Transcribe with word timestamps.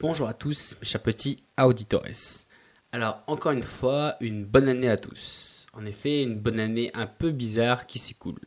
Bonjour 0.00 0.26
à 0.26 0.34
tous, 0.34 0.76
mes 0.80 0.86
chers 0.86 1.02
petits 1.02 1.44
auditores. 1.58 2.02
Alors, 2.90 3.22
encore 3.28 3.52
une 3.52 3.62
fois, 3.62 4.16
une 4.20 4.44
bonne 4.44 4.68
année 4.68 4.88
à 4.88 4.96
tous. 4.96 5.66
En 5.72 5.86
effet, 5.86 6.24
une 6.24 6.34
bonne 6.34 6.58
année 6.58 6.90
un 6.94 7.06
peu 7.06 7.30
bizarre 7.30 7.86
qui 7.86 8.00
s'écoule. 8.00 8.40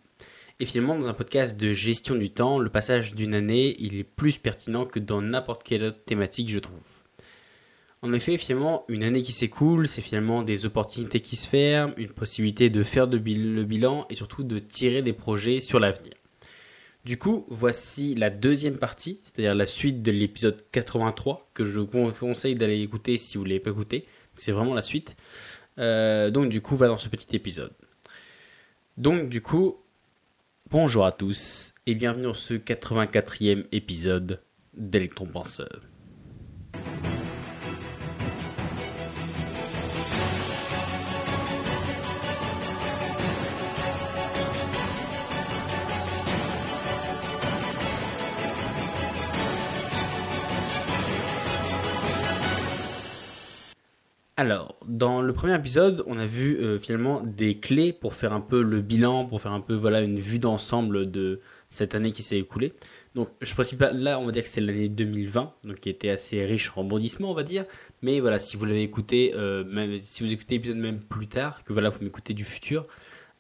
Et 0.60 0.66
finalement, 0.66 1.00
dans 1.00 1.08
un 1.08 1.14
podcast 1.14 1.56
de 1.56 1.72
gestion 1.72 2.16
du 2.16 2.32
temps, 2.32 2.60
le 2.60 2.70
passage 2.70 3.16
d'une 3.16 3.34
année, 3.34 3.78
il 3.80 3.96
est 3.96 4.04
plus 4.04 4.38
pertinent 4.38 4.86
que 4.86 5.00
dans 5.00 5.22
n'importe 5.22 5.64
quelle 5.64 5.84
autre 5.84 6.04
thématique, 6.04 6.50
je 6.50 6.60
trouve. 6.60 7.02
En 8.02 8.12
effet, 8.12 8.38
finalement, 8.38 8.84
une 8.90 9.04
année 9.04 9.24
qui 9.24 9.32
s'écoule, 9.32 9.88
c'est 9.88 10.02
finalement 10.02 10.44
des 10.44 10.66
opportunités 10.66 11.22
qui 11.22 11.38
se 11.38 11.48
ferment, 11.48 11.94
une 11.96 12.10
possibilité 12.10 12.70
de 12.70 12.84
faire 12.84 13.08
le 13.08 13.64
bilan 13.64 14.06
et 14.10 14.16
surtout 14.16 14.44
de 14.44 14.60
tirer 14.60 15.02
des 15.02 15.14
projets 15.14 15.62
sur 15.62 15.80
l'avenir. 15.80 16.14
Du 17.08 17.18
coup, 17.18 17.46
voici 17.48 18.16
la 18.16 18.30
deuxième 18.30 18.78
partie, 18.78 19.22
c'est-à-dire 19.24 19.56
la 19.56 19.66
suite 19.66 20.02
de 20.02 20.12
l'épisode 20.12 20.62
83, 20.74 21.50
que 21.54 21.64
je 21.64 21.80
vous 21.80 22.12
conseille 22.12 22.56
d'aller 22.56 22.82
écouter 22.82 23.18
si 23.18 23.38
vous 23.38 23.46
ne 23.46 23.48
l'avez 23.48 23.62
pas 23.62 23.70
écouté. 23.70 24.06
C'est 24.36 24.52
vraiment 24.52 24.74
la 24.74 24.82
suite. 24.82 25.16
Euh, 25.80 26.32
donc 26.32 26.50
du 26.50 26.60
coup, 26.60 26.76
va 26.76 26.88
dans 26.88 26.98
ce 26.98 27.08
petit 27.08 27.34
épisode. 27.34 27.72
Donc 28.98 29.30
du 29.30 29.42
coup, 29.42 29.78
bonjour 30.70 31.06
à 31.06 31.14
tous 31.14 31.74
et 31.86 31.96
bienvenue 31.96 32.24
dans 32.24 32.34
ce 32.34 32.56
84e 32.56 33.68
épisode 33.72 34.42
d'Electron 34.74 35.28
Penseur. 35.28 35.80
Alors, 54.40 54.76
dans 54.86 55.24
le 55.24 55.34
premier 55.34 55.56
épisode, 55.56 56.04
on 56.06 56.20
a 56.20 56.28
vu 56.28 56.60
euh, 56.60 56.78
finalement 56.78 57.22
des 57.22 57.58
clés 57.60 57.92
pour 57.92 58.14
faire 58.14 58.34
un 58.34 58.40
peu 58.40 58.62
le 58.62 58.82
bilan, 58.82 59.26
pour 59.26 59.42
faire 59.42 59.52
un 59.52 59.62
peu 59.62 59.74
voilà 59.74 60.02
une 60.02 60.20
vue 60.20 60.38
d'ensemble 60.38 61.10
de 61.10 61.42
cette 61.72 61.96
année 61.96 62.12
qui 62.12 62.22
s'est 62.22 62.38
écoulée. 62.38 62.74
Donc, 63.16 63.30
je 63.42 63.56
pas 63.76 63.92
là, 63.92 64.20
on 64.20 64.28
va 64.28 64.32
dire 64.32 64.44
que 64.44 64.50
c'est 64.50 64.62
l'année 64.62 64.90
2020, 64.90 65.54
donc 65.64 65.80
qui 65.80 65.90
était 65.90 66.10
assez 66.10 66.46
riche 66.46 66.70
en 66.76 66.84
rebondissements, 66.84 67.32
on 67.32 67.34
va 67.34 67.42
dire. 67.42 67.66
Mais 68.04 68.20
voilà, 68.20 68.38
si 68.38 68.58
vous 68.58 68.66
l'avez 68.66 68.84
écouté, 68.84 69.34
euh, 69.36 69.64
même 69.64 70.00
si 70.00 70.24
vous 70.24 70.32
écoutez 70.32 70.56
l'épisode 70.56 70.78
même 70.78 71.02
plus 71.02 71.28
tard, 71.28 71.64
que 71.64 71.74
voilà, 71.74 71.90
vous 71.90 72.04
m'écoutez 72.04 72.36
du 72.36 72.46
futur, 72.46 72.86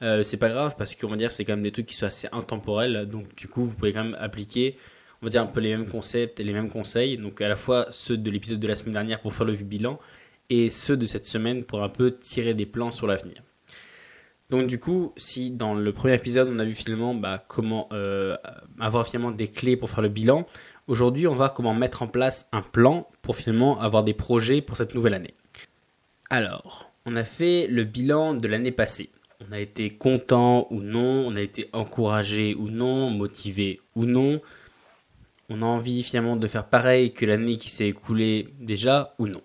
euh, 0.01 0.23
c'est 0.23 0.37
pas 0.37 0.49
grave 0.49 0.73
parce 0.79 0.95
qu'on 0.95 1.09
va 1.09 1.15
dire 1.15 1.29
c'est 1.31 1.45
quand 1.45 1.53
même 1.53 1.63
des 1.63 1.71
trucs 1.71 1.85
qui 1.85 1.93
sont 1.93 2.07
assez 2.07 2.27
intemporels. 2.31 3.07
Donc, 3.07 3.35
du 3.35 3.47
coup, 3.47 3.63
vous 3.65 3.75
pouvez 3.75 3.93
quand 3.93 4.03
même 4.03 4.17
appliquer 4.19 4.77
on 5.21 5.25
va 5.25 5.29
dire 5.29 5.41
un 5.41 5.47
peu 5.47 5.59
les 5.59 5.75
mêmes 5.75 5.87
concepts 5.87 6.39
et 6.39 6.43
les 6.43 6.53
mêmes 6.53 6.69
conseils. 6.69 7.17
Donc 7.17 7.41
à 7.41 7.47
la 7.47 7.55
fois 7.55 7.87
ceux 7.91 8.17
de 8.17 8.29
l'épisode 8.29 8.59
de 8.59 8.67
la 8.67 8.75
semaine 8.75 8.93
dernière 8.93 9.21
pour 9.21 9.33
faire 9.33 9.45
le 9.45 9.53
bilan 9.53 9.99
et 10.49 10.69
ceux 10.69 10.97
de 10.97 11.05
cette 11.05 11.25
semaine 11.25 11.63
pour 11.63 11.83
un 11.83 11.89
peu 11.89 12.11
tirer 12.11 12.53
des 12.53 12.65
plans 12.65 12.91
sur 12.91 13.07
l'avenir. 13.07 13.43
Donc 14.49 14.67
du 14.67 14.79
coup, 14.79 15.13
si 15.17 15.51
dans 15.51 15.73
le 15.73 15.91
premier 15.91 16.15
épisode 16.15 16.47
on 16.49 16.59
a 16.59 16.63
vu 16.63 16.73
finalement 16.73 17.13
bah, 17.13 17.43
comment 17.47 17.89
euh, 17.91 18.37
avoir 18.79 19.05
finalement 19.05 19.31
des 19.31 19.49
clés 19.49 19.75
pour 19.75 19.89
faire 19.89 20.01
le 20.01 20.09
bilan, 20.09 20.47
aujourd'hui 20.87 21.27
on 21.27 21.35
va 21.35 21.49
comment 21.49 21.73
mettre 21.73 22.01
en 22.01 22.07
place 22.07 22.47
un 22.53 22.61
plan 22.61 23.09
pour 23.21 23.35
finalement 23.35 23.79
avoir 23.81 24.03
des 24.03 24.13
projets 24.13 24.61
pour 24.61 24.77
cette 24.77 24.95
nouvelle 24.95 25.13
année. 25.13 25.33
Alors, 26.29 26.85
on 27.05 27.15
a 27.15 27.23
fait 27.23 27.67
le 27.67 27.83
bilan 27.83 28.33
de 28.33 28.47
l'année 28.47 28.71
passée. 28.71 29.09
On 29.47 29.51
a 29.53 29.59
été 29.59 29.91
content 29.91 30.67
ou 30.71 30.81
non, 30.81 31.27
on 31.27 31.35
a 31.35 31.41
été 31.41 31.69
encouragé 31.71 32.55
ou 32.55 32.69
non, 32.69 33.11
motivé 33.11 33.79
ou 33.95 34.05
non. 34.05 34.41
On 35.49 35.61
a 35.61 35.65
envie 35.65 36.03
finalement 36.03 36.35
de 36.35 36.47
faire 36.47 36.65
pareil 36.65 37.13
que 37.13 37.25
l'année 37.25 37.57
qui 37.57 37.69
s'est 37.69 37.87
écoulée 37.87 38.49
déjà 38.59 39.13
ou 39.19 39.27
non. 39.27 39.41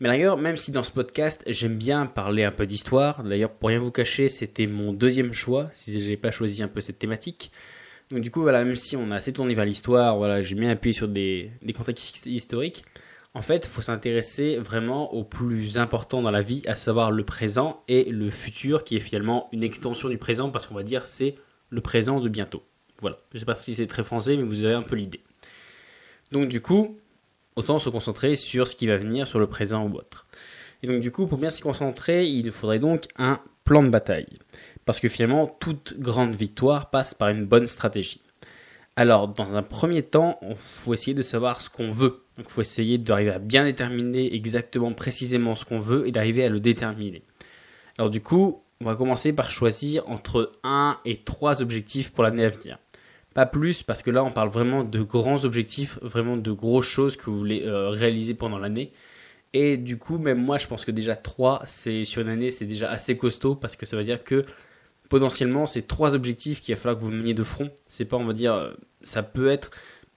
Mais 0.00 0.08
d'ailleurs, 0.08 0.38
même 0.38 0.56
si 0.56 0.72
dans 0.72 0.82
ce 0.82 0.90
podcast, 0.90 1.42
j'aime 1.46 1.76
bien 1.76 2.06
parler 2.06 2.42
un 2.42 2.50
peu 2.50 2.66
d'histoire, 2.66 3.22
d'ailleurs, 3.22 3.52
pour 3.52 3.68
rien 3.68 3.78
vous 3.78 3.90
cacher, 3.90 4.30
c'était 4.30 4.66
mon 4.66 4.94
deuxième 4.94 5.34
choix, 5.34 5.68
si 5.72 5.92
je 5.92 6.04
n'avais 6.04 6.16
pas 6.16 6.30
choisi 6.30 6.62
un 6.62 6.68
peu 6.68 6.80
cette 6.80 6.98
thématique. 6.98 7.52
Donc 8.10 8.22
du 8.22 8.30
coup, 8.30 8.40
voilà, 8.40 8.64
même 8.64 8.76
si 8.76 8.96
on 8.96 9.10
a 9.10 9.16
assez 9.16 9.32
tourné 9.34 9.54
vers 9.54 9.66
l'histoire, 9.66 10.16
voilà, 10.16 10.42
j'ai 10.42 10.54
bien 10.54 10.70
appuyé 10.70 10.94
sur 10.94 11.06
des, 11.06 11.52
contextes 11.76 12.24
historiques, 12.24 12.82
en 13.34 13.42
fait, 13.42 13.66
il 13.66 13.68
faut 13.68 13.82
s'intéresser 13.82 14.56
vraiment 14.56 15.12
au 15.12 15.22
plus 15.22 15.76
important 15.76 16.22
dans 16.22 16.32
la 16.32 16.42
vie, 16.42 16.62
à 16.66 16.76
savoir 16.76 17.12
le 17.12 17.24
présent 17.24 17.84
et 17.86 18.10
le 18.10 18.30
futur, 18.30 18.84
qui 18.84 18.96
est 18.96 19.00
finalement 19.00 19.48
une 19.52 19.62
extension 19.62 20.08
du 20.08 20.16
présent, 20.16 20.50
parce 20.50 20.66
qu'on 20.66 20.74
va 20.74 20.82
dire 20.82 21.06
c'est 21.06 21.36
le 21.68 21.82
présent 21.82 22.20
de 22.20 22.28
bientôt. 22.30 22.62
Voilà, 23.00 23.18
je 23.32 23.38
sais 23.38 23.44
pas 23.44 23.54
si 23.54 23.74
c'est 23.74 23.86
très 23.86 24.02
français, 24.02 24.36
mais 24.36 24.42
vous 24.44 24.64
avez 24.64 24.74
un 24.74 24.82
peu 24.82 24.96
l'idée. 24.96 25.20
Donc 26.32 26.48
du 26.48 26.60
coup, 26.62 26.98
autant 27.56 27.78
se 27.78 27.90
concentrer 27.90 28.36
sur 28.36 28.68
ce 28.68 28.76
qui 28.76 28.86
va 28.86 28.96
venir, 28.96 29.26
sur 29.26 29.38
le 29.38 29.46
présent 29.46 29.86
ou 29.86 29.94
autre. 29.94 30.26
Et 30.82 30.86
donc 30.86 31.00
du 31.00 31.12
coup, 31.12 31.26
pour 31.26 31.38
bien 31.38 31.50
s'y 31.50 31.62
concentrer, 31.62 32.26
il 32.26 32.50
faudrait 32.52 32.78
donc 32.78 33.04
un 33.16 33.40
plan 33.64 33.82
de 33.82 33.90
bataille. 33.90 34.26
Parce 34.84 35.00
que 35.00 35.08
finalement, 35.08 35.46
toute 35.46 35.98
grande 35.98 36.34
victoire 36.34 36.90
passe 36.90 37.14
par 37.14 37.28
une 37.28 37.44
bonne 37.44 37.66
stratégie. 37.66 38.22
Alors, 38.96 39.28
dans 39.28 39.54
un 39.54 39.62
premier 39.62 40.02
temps, 40.02 40.38
il 40.42 40.56
faut 40.56 40.92
essayer 40.92 41.14
de 41.14 41.22
savoir 41.22 41.60
ce 41.60 41.70
qu'on 41.70 41.90
veut. 41.90 42.24
Donc, 42.36 42.46
il 42.48 42.52
faut 42.52 42.60
essayer 42.60 42.98
d'arriver 42.98 43.30
à 43.30 43.38
bien 43.38 43.64
déterminer 43.64 44.34
exactement, 44.34 44.92
précisément 44.92 45.54
ce 45.54 45.64
qu'on 45.64 45.80
veut 45.80 46.08
et 46.08 46.12
d'arriver 46.12 46.44
à 46.44 46.48
le 46.48 46.60
déterminer. 46.60 47.22
Alors, 47.98 48.10
du 48.10 48.20
coup, 48.20 48.64
on 48.80 48.86
va 48.86 48.96
commencer 48.96 49.32
par 49.32 49.50
choisir 49.50 50.08
entre 50.08 50.52
1 50.64 50.98
et 51.04 51.18
3 51.18 51.62
objectifs 51.62 52.10
pour 52.10 52.24
l'année 52.24 52.44
à 52.44 52.48
venir. 52.48 52.78
Pas 53.34 53.46
plus, 53.46 53.82
parce 53.82 54.02
que 54.02 54.10
là, 54.10 54.24
on 54.24 54.32
parle 54.32 54.48
vraiment 54.48 54.82
de 54.82 55.02
grands 55.02 55.44
objectifs, 55.44 55.98
vraiment 56.02 56.36
de 56.36 56.50
grosses 56.50 56.86
choses 56.86 57.16
que 57.16 57.30
vous 57.30 57.38
voulez 57.38 57.62
euh, 57.64 57.88
réaliser 57.90 58.34
pendant 58.34 58.58
l'année. 58.58 58.92
Et 59.52 59.76
du 59.76 59.98
coup, 59.98 60.18
même 60.18 60.42
moi, 60.42 60.58
je 60.58 60.66
pense 60.66 60.84
que 60.84 60.90
déjà 60.90 61.16
3, 61.16 61.62
c'est, 61.66 62.04
sur 62.04 62.22
une 62.22 62.28
année, 62.28 62.50
c'est 62.50 62.66
déjà 62.66 62.90
assez 62.90 63.16
costaud, 63.16 63.54
parce 63.54 63.76
que 63.76 63.86
ça 63.86 63.96
veut 63.96 64.04
dire 64.04 64.24
que 64.24 64.44
potentiellement, 65.08 65.66
c'est 65.66 65.82
trois 65.82 66.14
objectifs 66.14 66.60
qu'il 66.60 66.74
va 66.74 66.80
falloir 66.80 66.96
que 66.96 67.02
vous 67.02 67.10
meniez 67.10 67.34
de 67.34 67.44
front. 67.44 67.70
C'est 67.88 68.04
pas, 68.04 68.16
on 68.16 68.24
va 68.24 68.32
dire, 68.32 68.54
euh, 68.54 68.72
ça 69.02 69.22
peut 69.22 69.48
être 69.48 69.70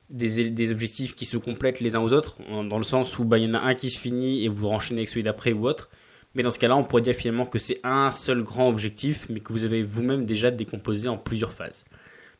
des, 0.10 0.72
objectifs 0.72 1.16
qui 1.16 1.26
se 1.26 1.38
complètent 1.38 1.80
les 1.80 1.96
uns 1.96 2.02
aux 2.02 2.14
autres, 2.14 2.38
dans 2.48 2.78
le 2.78 2.84
sens 2.84 3.18
où 3.18 3.26
bah, 3.26 3.38
il 3.40 3.46
y 3.46 3.50
en 3.50 3.56
a 3.56 3.60
un 3.60 3.74
qui 3.74 3.90
se 3.90 4.00
finit 4.00 4.44
et 4.46 4.48
vous 4.48 4.68
renchaînez 4.68 5.02
avec 5.02 5.10
celui 5.10 5.24
d'après 5.24 5.54
ou 5.54 5.68
autre. 5.68 5.90
Mais 6.36 6.44
dans 6.44 6.52
ce 6.52 6.60
cas-là, 6.60 6.76
on 6.76 6.84
pourrait 6.84 7.02
dire 7.02 7.16
finalement 7.16 7.46
que 7.46 7.60
c'est 7.60 7.80
un 7.84 8.12
seul 8.12 8.44
grand 8.44 8.70
objectif, 8.70 9.28
mais 9.30 9.40
que 9.40 9.52
vous 9.52 9.66
avez 9.66 9.84
vous-même 9.84 10.26
déjà 10.26 10.52
décomposé 10.52 11.08
en 11.08 11.18
plusieurs 11.18 11.52
phases. 11.52 11.86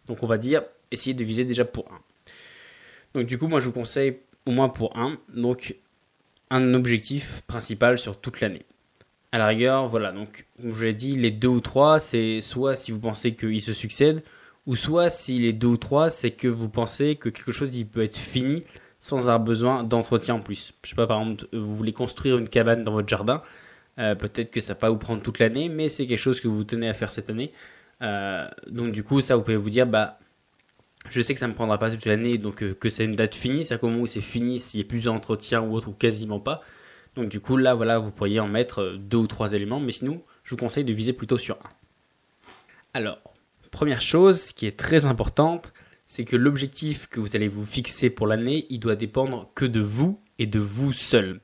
Donc 0.08 0.24
on 0.24 0.28
va 0.28 0.38
dire 0.38 0.64
essayer 0.92 1.14
de 1.14 1.24
viser 1.24 1.46
déjà 1.46 1.66
pour 1.66 1.92
1. 1.92 3.20
Donc 3.20 3.28
du 3.28 3.38
coup, 3.38 3.48
moi 3.48 3.60
je 3.60 3.68
vous 3.68 3.72
conseille 3.72 4.18
au 4.46 4.52
moins 4.52 4.70
pour 4.70 4.98
1, 4.98 5.18
donc 5.34 5.76
un 6.50 6.74
objectif 6.74 7.42
principal 7.48 7.98
sur 7.98 8.20
toute 8.20 8.42
l'année. 8.42 8.66
À 9.32 9.38
la 9.40 9.48
rigueur, 9.48 9.88
voilà, 9.88 10.12
donc 10.12 10.46
comme 10.62 10.76
je 10.76 10.86
l'ai 10.86 10.94
dit, 10.94 11.16
les 11.16 11.32
2 11.32 11.48
ou 11.48 11.60
3, 11.60 12.00
c'est 12.00 12.42
soit 12.42 12.76
si 12.76 12.92
vous 12.92 13.00
pensez 13.00 13.34
qu'ils 13.34 13.62
se 13.62 13.74
succèdent, 13.74 14.24
ou 14.68 14.76
soit 14.76 15.10
si 15.10 15.40
les 15.40 15.54
2 15.54 15.68
ou 15.68 15.78
3, 15.78 16.10
c'est 16.10 16.32
que 16.32 16.48
vous 16.48 16.70
pensez 16.70 17.16
que 17.16 17.30
quelque 17.30 17.52
chose 17.52 17.76
il 17.76 17.88
peut 17.88 18.04
être 18.04 18.18
fini 18.18 18.64
sans 19.00 19.20
avoir 19.20 19.40
besoin 19.40 19.84
d'entretien 19.84 20.36
en 20.36 20.40
plus. 20.40 20.74
Je 20.84 20.92
sais 20.92 20.96
pas, 20.96 21.08
par 21.08 21.20
exemple, 21.22 21.48
vous 21.52 21.76
voulez 21.76 21.94
construire 21.94 22.38
une 22.38 22.48
cabane 22.48 22.84
dans 22.84 22.94
votre 22.94 23.10
jardin, 23.10 23.42
euh, 24.00 24.16
peut-être 24.16 24.52
que 24.52 24.62
ça 24.62 24.74
va 24.74 24.80
pas 24.80 24.90
vous 24.90 24.98
prendre 24.98 25.22
toute 25.22 25.40
l'année, 25.40 25.70
mais 25.70 25.90
c'est 25.90 26.08
quelque 26.08 26.20
chose 26.20 26.40
que 26.40 26.48
vous 26.48 26.64
tenez 26.64 26.88
à 26.88 26.94
faire 26.94 27.12
cette 27.12 27.30
année. 27.30 27.52
Euh, 28.02 28.48
donc 28.68 28.92
du 28.92 29.04
coup, 29.04 29.22
ça, 29.22 29.36
vous 29.36 29.44
pouvez 29.44 29.58
vous 29.58 29.70
dire, 29.70 29.88
bah, 29.88 30.20
je 31.10 31.22
sais 31.22 31.34
que 31.34 31.40
ça 31.40 31.48
ne 31.48 31.52
me 31.52 31.56
prendra 31.56 31.78
pas 31.78 31.92
toute 31.92 32.06
l'année, 32.06 32.38
donc 32.38 32.64
euh, 32.64 32.74
que 32.74 32.90
c'est 32.90 33.06
une 33.06 33.16
date 33.16 33.36
finie, 33.36 33.66
c'est 33.66 33.74
à 33.74 33.80
moment 33.82 34.02
où 34.02 34.08
c'est 34.08 34.22
fini, 34.22 34.60
s'il 34.60 34.80
n'y 34.80 34.86
a 34.86 34.88
plus 34.88 35.06
d'entretien 35.06 35.62
ou 35.62 35.74
autre, 35.74 35.90
ou 35.90 35.94
quasiment 35.94 36.40
pas. 36.40 36.62
Donc 37.16 37.30
du 37.30 37.40
coup, 37.40 37.58
là, 37.58 37.76
voilà, 37.76 38.00
vous 38.00 38.12
pourriez 38.12 38.40
en 38.40 38.48
mettre 38.48 38.82
euh, 38.82 38.98
deux 38.98 39.18
ou 39.18 39.28
trois 39.28 39.54
éléments, 39.54 39.80
mais 39.80 39.92
sinon, 39.92 40.22
je 40.44 40.52
vous 40.52 40.58
conseille 40.58 40.86
de 40.86 40.94
viser 40.94 41.14
plutôt 41.14 41.38
sur 41.38 41.56
un. 41.58 41.70
Alors, 42.94 43.20
première 43.72 44.02
chose 44.02 44.52
qui 44.52 44.66
est 44.66 44.78
très 44.78 45.06
importante, 45.06 45.74
c'est 46.06 46.26
que 46.26 46.36
l'objectif 46.36 47.08
que 47.08 47.20
vous 47.20 47.36
allez 47.36 47.48
vous 47.48 47.66
fixer 47.66 48.10
pour 48.10 48.28
l'année, 48.28 48.68
il 48.70 48.80
doit 48.80 48.96
dépendre 48.96 49.50
que 49.56 49.66
de 49.66 49.80
vous 49.80 50.20
et 50.38 50.46
de 50.46 50.60
vous 50.60 50.94
seul. 50.94 51.40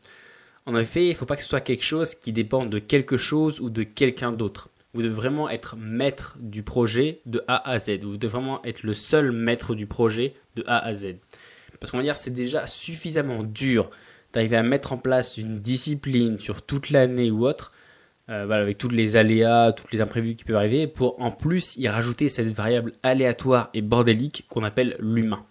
En 0.65 0.77
effet, 0.77 1.05
il 1.05 1.09
ne 1.09 1.13
faut 1.15 1.25
pas 1.25 1.35
que 1.35 1.41
ce 1.41 1.49
soit 1.49 1.61
quelque 1.61 1.83
chose 1.83 2.13
qui 2.13 2.31
dépend 2.31 2.65
de 2.65 2.77
quelque 2.77 3.17
chose 3.17 3.59
ou 3.59 3.69
de 3.69 3.83
quelqu'un 3.83 4.31
d'autre 4.31 4.69
vous 4.93 5.01
devez 5.01 5.13
vraiment 5.13 5.49
être 5.49 5.75
maître 5.77 6.35
du 6.39 6.63
projet 6.63 7.21
de 7.25 7.43
A 7.47 7.69
à 7.69 7.79
Z. 7.79 7.99
Vous 8.01 8.17
devez 8.17 8.31
vraiment 8.31 8.63
être 8.65 8.83
le 8.83 8.93
seul 8.93 9.31
maître 9.31 9.75
du 9.75 9.85
projet 9.85 10.33
de 10.55 10.63
A 10.67 10.79
à 10.79 10.93
Z. 10.93 11.15
Parce 11.79 11.91
qu'on 11.91 11.97
va 11.97 12.03
dire 12.03 12.15
c'est 12.15 12.31
déjà 12.31 12.67
suffisamment 12.67 13.43
dur 13.43 13.89
d'arriver 14.33 14.57
à 14.57 14.63
mettre 14.63 14.93
en 14.93 14.97
place 14.97 15.37
une 15.37 15.59
discipline 15.59 16.37
sur 16.37 16.61
toute 16.61 16.89
l'année 16.89 17.31
ou 17.31 17.47
autre, 17.47 17.71
euh, 18.29 18.49
avec 18.49 18.77
tous 18.77 18.89
les 18.89 19.15
aléas, 19.15 19.73
tous 19.73 19.87
les 19.91 20.01
imprévus 20.01 20.35
qui 20.35 20.43
peuvent 20.43 20.55
arriver, 20.55 20.87
pour 20.87 21.19
en 21.21 21.31
plus 21.31 21.75
y 21.77 21.87
rajouter 21.87 22.29
cette 22.29 22.49
variable 22.49 22.93
aléatoire 23.01 23.69
et 23.73 23.81
bordélique 23.81 24.45
qu'on 24.49 24.63
appelle 24.63 24.95
l'humain. 24.99 25.45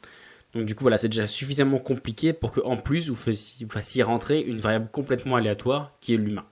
Donc 0.54 0.64
du 0.64 0.74
coup 0.74 0.82
voilà, 0.82 0.98
c'est 0.98 1.08
déjà 1.08 1.26
suffisamment 1.26 1.78
compliqué 1.78 2.32
pour 2.32 2.52
qu'en 2.52 2.76
plus 2.76 3.10
vous 3.10 3.16
fassiez 3.16 4.02
rentrer 4.02 4.40
une 4.40 4.58
variable 4.58 4.88
complètement 4.90 5.36
aléatoire 5.36 5.92
qui 6.00 6.14
est 6.14 6.16
l'humain. 6.16 6.44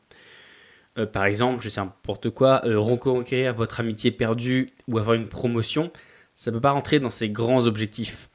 Euh, 0.98 1.06
par 1.06 1.24
exemple, 1.24 1.62
je 1.62 1.68
sais 1.68 1.80
n'importe 1.80 2.30
quoi, 2.30 2.62
euh, 2.64 2.78
reconquérir 2.78 3.54
votre 3.54 3.80
amitié 3.80 4.10
perdue 4.10 4.70
ou 4.88 4.98
avoir 4.98 5.14
une 5.14 5.28
promotion, 5.28 5.90
ça 6.34 6.50
ne 6.50 6.56
peut 6.56 6.60
pas 6.60 6.70
rentrer 6.70 7.00
dans 7.00 7.10
ces 7.10 7.28
grands 7.28 7.66
objectifs. 7.66 8.30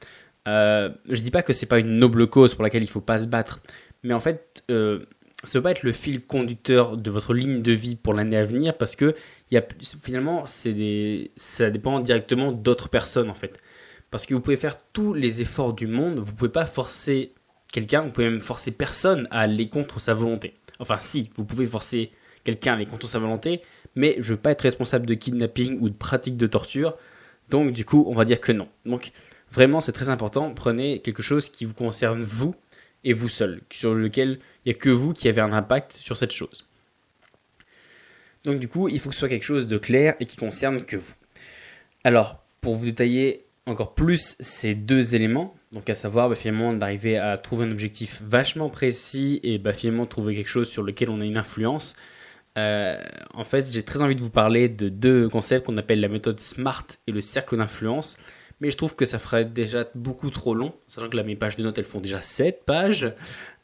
Euh, 0.48 0.90
je 1.08 1.20
dis 1.20 1.30
pas 1.30 1.42
que 1.42 1.52
c'est 1.52 1.66
pas 1.66 1.78
une 1.78 1.96
noble 1.96 2.26
cause 2.26 2.54
pour 2.54 2.64
laquelle 2.64 2.82
il 2.82 2.88
faut 2.88 3.00
pas 3.00 3.20
se 3.20 3.26
battre, 3.26 3.60
mais 4.02 4.12
en 4.12 4.20
fait, 4.20 4.64
euh, 4.70 5.06
ça 5.44 5.58
ne 5.58 5.60
peut 5.60 5.64
pas 5.64 5.70
être 5.72 5.82
le 5.82 5.92
fil 5.92 6.24
conducteur 6.24 6.96
de 6.96 7.10
votre 7.10 7.34
ligne 7.34 7.62
de 7.62 7.72
vie 7.72 7.96
pour 7.96 8.14
l'année 8.14 8.36
à 8.36 8.44
venir 8.44 8.76
parce 8.76 8.96
que 8.96 9.14
finalement, 10.02 10.44
ça 10.46 11.70
dépend 11.70 12.00
directement 12.00 12.52
d'autres 12.52 12.88
personnes 12.88 13.30
en 13.30 13.34
fait. 13.34 13.58
Parce 14.10 14.26
que 14.26 14.34
vous 14.34 14.40
pouvez 14.40 14.56
faire 14.56 14.76
tous 14.92 15.14
les 15.14 15.40
efforts 15.40 15.72
du 15.72 15.86
monde, 15.86 16.18
vous 16.18 16.34
pouvez 16.34 16.50
pas 16.50 16.66
forcer 16.66 17.32
quelqu'un, 17.72 18.02
vous 18.02 18.12
pouvez 18.12 18.30
même 18.30 18.40
forcer 18.40 18.70
personne 18.70 19.26
à 19.30 19.40
aller 19.40 19.68
contre 19.68 20.00
sa 20.00 20.14
volonté. 20.14 20.54
Enfin, 20.78 20.98
si, 21.00 21.30
vous 21.36 21.44
pouvez 21.44 21.66
forcer 21.66 22.12
quelqu'un 22.44 22.74
aller 22.74 22.86
contre 22.86 23.08
sa 23.08 23.18
volonté, 23.18 23.62
mais 23.94 24.16
je 24.18 24.34
veux 24.34 24.40
pas 24.40 24.52
être 24.52 24.62
responsable 24.62 25.06
de 25.06 25.14
kidnapping 25.14 25.78
ou 25.80 25.88
de 25.88 25.94
pratique 25.94 26.36
de 26.36 26.46
torture, 26.46 26.96
donc 27.50 27.72
du 27.72 27.84
coup, 27.84 28.04
on 28.08 28.14
va 28.14 28.24
dire 28.24 28.40
que 28.40 28.52
non. 28.52 28.68
Donc 28.86 29.12
vraiment, 29.50 29.80
c'est 29.80 29.92
très 29.92 30.10
important, 30.10 30.52
prenez 30.54 31.00
quelque 31.00 31.22
chose 31.22 31.48
qui 31.48 31.64
vous 31.64 31.74
concerne 31.74 32.22
vous 32.22 32.54
et 33.04 33.12
vous 33.12 33.28
seul, 33.28 33.62
sur 33.70 33.94
lequel 33.94 34.38
il 34.64 34.72
n'y 34.72 34.76
a 34.76 34.78
que 34.78 34.90
vous 34.90 35.12
qui 35.12 35.28
avez 35.28 35.40
un 35.40 35.52
impact 35.52 35.92
sur 35.92 36.16
cette 36.16 36.32
chose. 36.32 36.68
Donc 38.44 38.58
du 38.58 38.68
coup, 38.68 38.88
il 38.88 38.98
faut 38.98 39.08
que 39.08 39.14
ce 39.14 39.20
soit 39.20 39.28
quelque 39.28 39.44
chose 39.44 39.66
de 39.66 39.78
clair 39.78 40.14
et 40.20 40.26
qui 40.26 40.36
concerne 40.36 40.82
que 40.82 40.96
vous. 40.96 41.14
Alors, 42.04 42.42
pour 42.60 42.74
vous 42.74 42.86
détailler 42.86 43.44
encore 43.66 43.94
plus 43.94 44.36
ces 44.40 44.74
deux 44.74 45.14
éléments, 45.14 45.54
donc 45.70 45.88
à 45.88 45.94
savoir 45.94 46.28
bah, 46.28 46.34
finalement 46.34 46.72
d'arriver 46.72 47.16
à 47.16 47.38
trouver 47.38 47.66
un 47.66 47.70
objectif 47.70 48.20
vachement 48.24 48.70
précis 48.70 49.40
et 49.42 49.58
bah, 49.58 49.72
finalement 49.72 50.06
trouver 50.06 50.34
quelque 50.34 50.48
chose 50.48 50.68
sur 50.68 50.82
lequel 50.82 51.10
on 51.10 51.20
a 51.20 51.24
une 51.24 51.36
influence, 51.36 51.94
euh, 52.58 53.00
en 53.34 53.44
fait 53.44 53.72
j'ai 53.72 53.82
très 53.82 54.02
envie 54.02 54.16
de 54.16 54.20
vous 54.20 54.30
parler 54.30 54.68
de 54.68 54.88
deux 54.88 55.28
concepts 55.28 55.66
qu'on 55.66 55.76
appelle 55.78 56.00
la 56.00 56.08
méthode 56.08 56.38
SMART 56.38 56.86
et 57.06 57.12
le 57.12 57.20
cercle 57.20 57.56
d'influence 57.56 58.16
mais 58.62 58.70
je 58.70 58.76
trouve 58.76 58.94
que 58.94 59.04
ça 59.04 59.18
ferait 59.18 59.44
déjà 59.44 59.86
beaucoup 59.96 60.30
trop 60.30 60.54
long, 60.54 60.72
sachant 60.86 61.08
que 61.08 61.16
là, 61.16 61.24
mes 61.24 61.34
pages 61.34 61.56
de 61.56 61.64
notes, 61.64 61.78
elles 61.78 61.84
font 61.84 61.98
déjà 61.98 62.22
7 62.22 62.64
pages. 62.64 63.12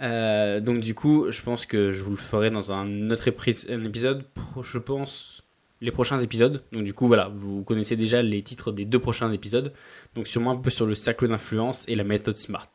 Euh, 0.01 0.59
donc 0.59 0.81
du 0.81 0.93
coup, 0.93 1.31
je 1.31 1.41
pense 1.41 1.67
que 1.67 1.93
je 1.93 2.03
vous 2.03 2.11
le 2.11 2.17
ferai 2.17 2.51
dans 2.51 2.73
un 2.73 3.09
autre 3.13 3.29
épisode, 3.29 4.25
je 4.61 4.79
pense, 4.79 5.45
les 5.81 5.93
prochains 5.93 6.19
épisodes. 6.19 6.65
Donc 6.73 6.83
du 6.83 6.95
coup, 6.95 7.07
voilà, 7.07 7.31
vous 7.33 7.63
connaissez 7.63 7.95
déjà 7.95 8.23
les 8.23 8.43
titres 8.43 8.73
des 8.73 8.85
deux 8.85 8.99
prochains 8.99 9.31
épisodes. 9.31 9.73
Donc 10.17 10.27
sûrement 10.27 10.51
un 10.51 10.57
peu 10.57 10.71
sur 10.71 10.85
le 10.85 10.97
cercle 10.97 11.29
d'influence 11.29 11.89
et 11.89 11.95
la 11.95 12.03
méthode 12.03 12.37
SMART. 12.37 12.73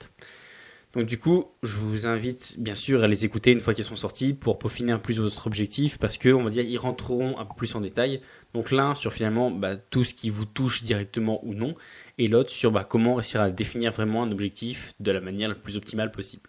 Donc 0.94 1.08
du 1.08 1.18
coup, 1.18 1.48
je 1.64 1.78
vous 1.78 2.06
invite 2.06 2.60
bien 2.60 2.76
sûr 2.76 3.04
à 3.04 3.08
les 3.08 3.26
écouter 3.26 3.52
une 3.52 3.60
fois 3.60 3.74
qu'ils 3.74 3.84
sont 3.84 3.96
sortis 3.96 4.34
pour 4.34 4.60
peaufiner 4.60 4.92
un 4.92 5.00
plus 5.00 5.20
votre 5.20 5.48
objectif 5.48 5.98
parce 5.98 6.18
que 6.18 6.30
on 6.30 6.44
va 6.44 6.52
dire 6.52 6.64
ils 6.64 6.78
rentreront 6.78 7.40
un 7.40 7.46
peu 7.46 7.56
plus 7.56 7.74
en 7.74 7.82
détail. 7.82 8.22
Donc 8.54 8.70
l'un 8.70 8.94
sur 8.94 9.12
finalement 9.12 9.50
bah, 9.50 9.76
tout 9.76 10.04
ce 10.04 10.14
qui 10.14 10.30
vous 10.30 10.46
touche 10.46 10.84
directement 10.84 11.44
ou 11.44 11.56
non 11.56 11.76
et 12.20 12.28
l'autre 12.28 12.52
sur 12.52 12.72
bah, 12.72 12.86
comment 12.88 13.16
réussir 13.16 13.42
à 13.42 13.50
définir 13.50 13.92
vraiment 13.92 14.22
un 14.22 14.32
objectif 14.32 14.94
de 15.00 15.12
la 15.12 15.20
manière 15.20 15.50
la 15.50 15.56
plus 15.56 15.78
optimale 15.78 16.12
possible. 16.12 16.48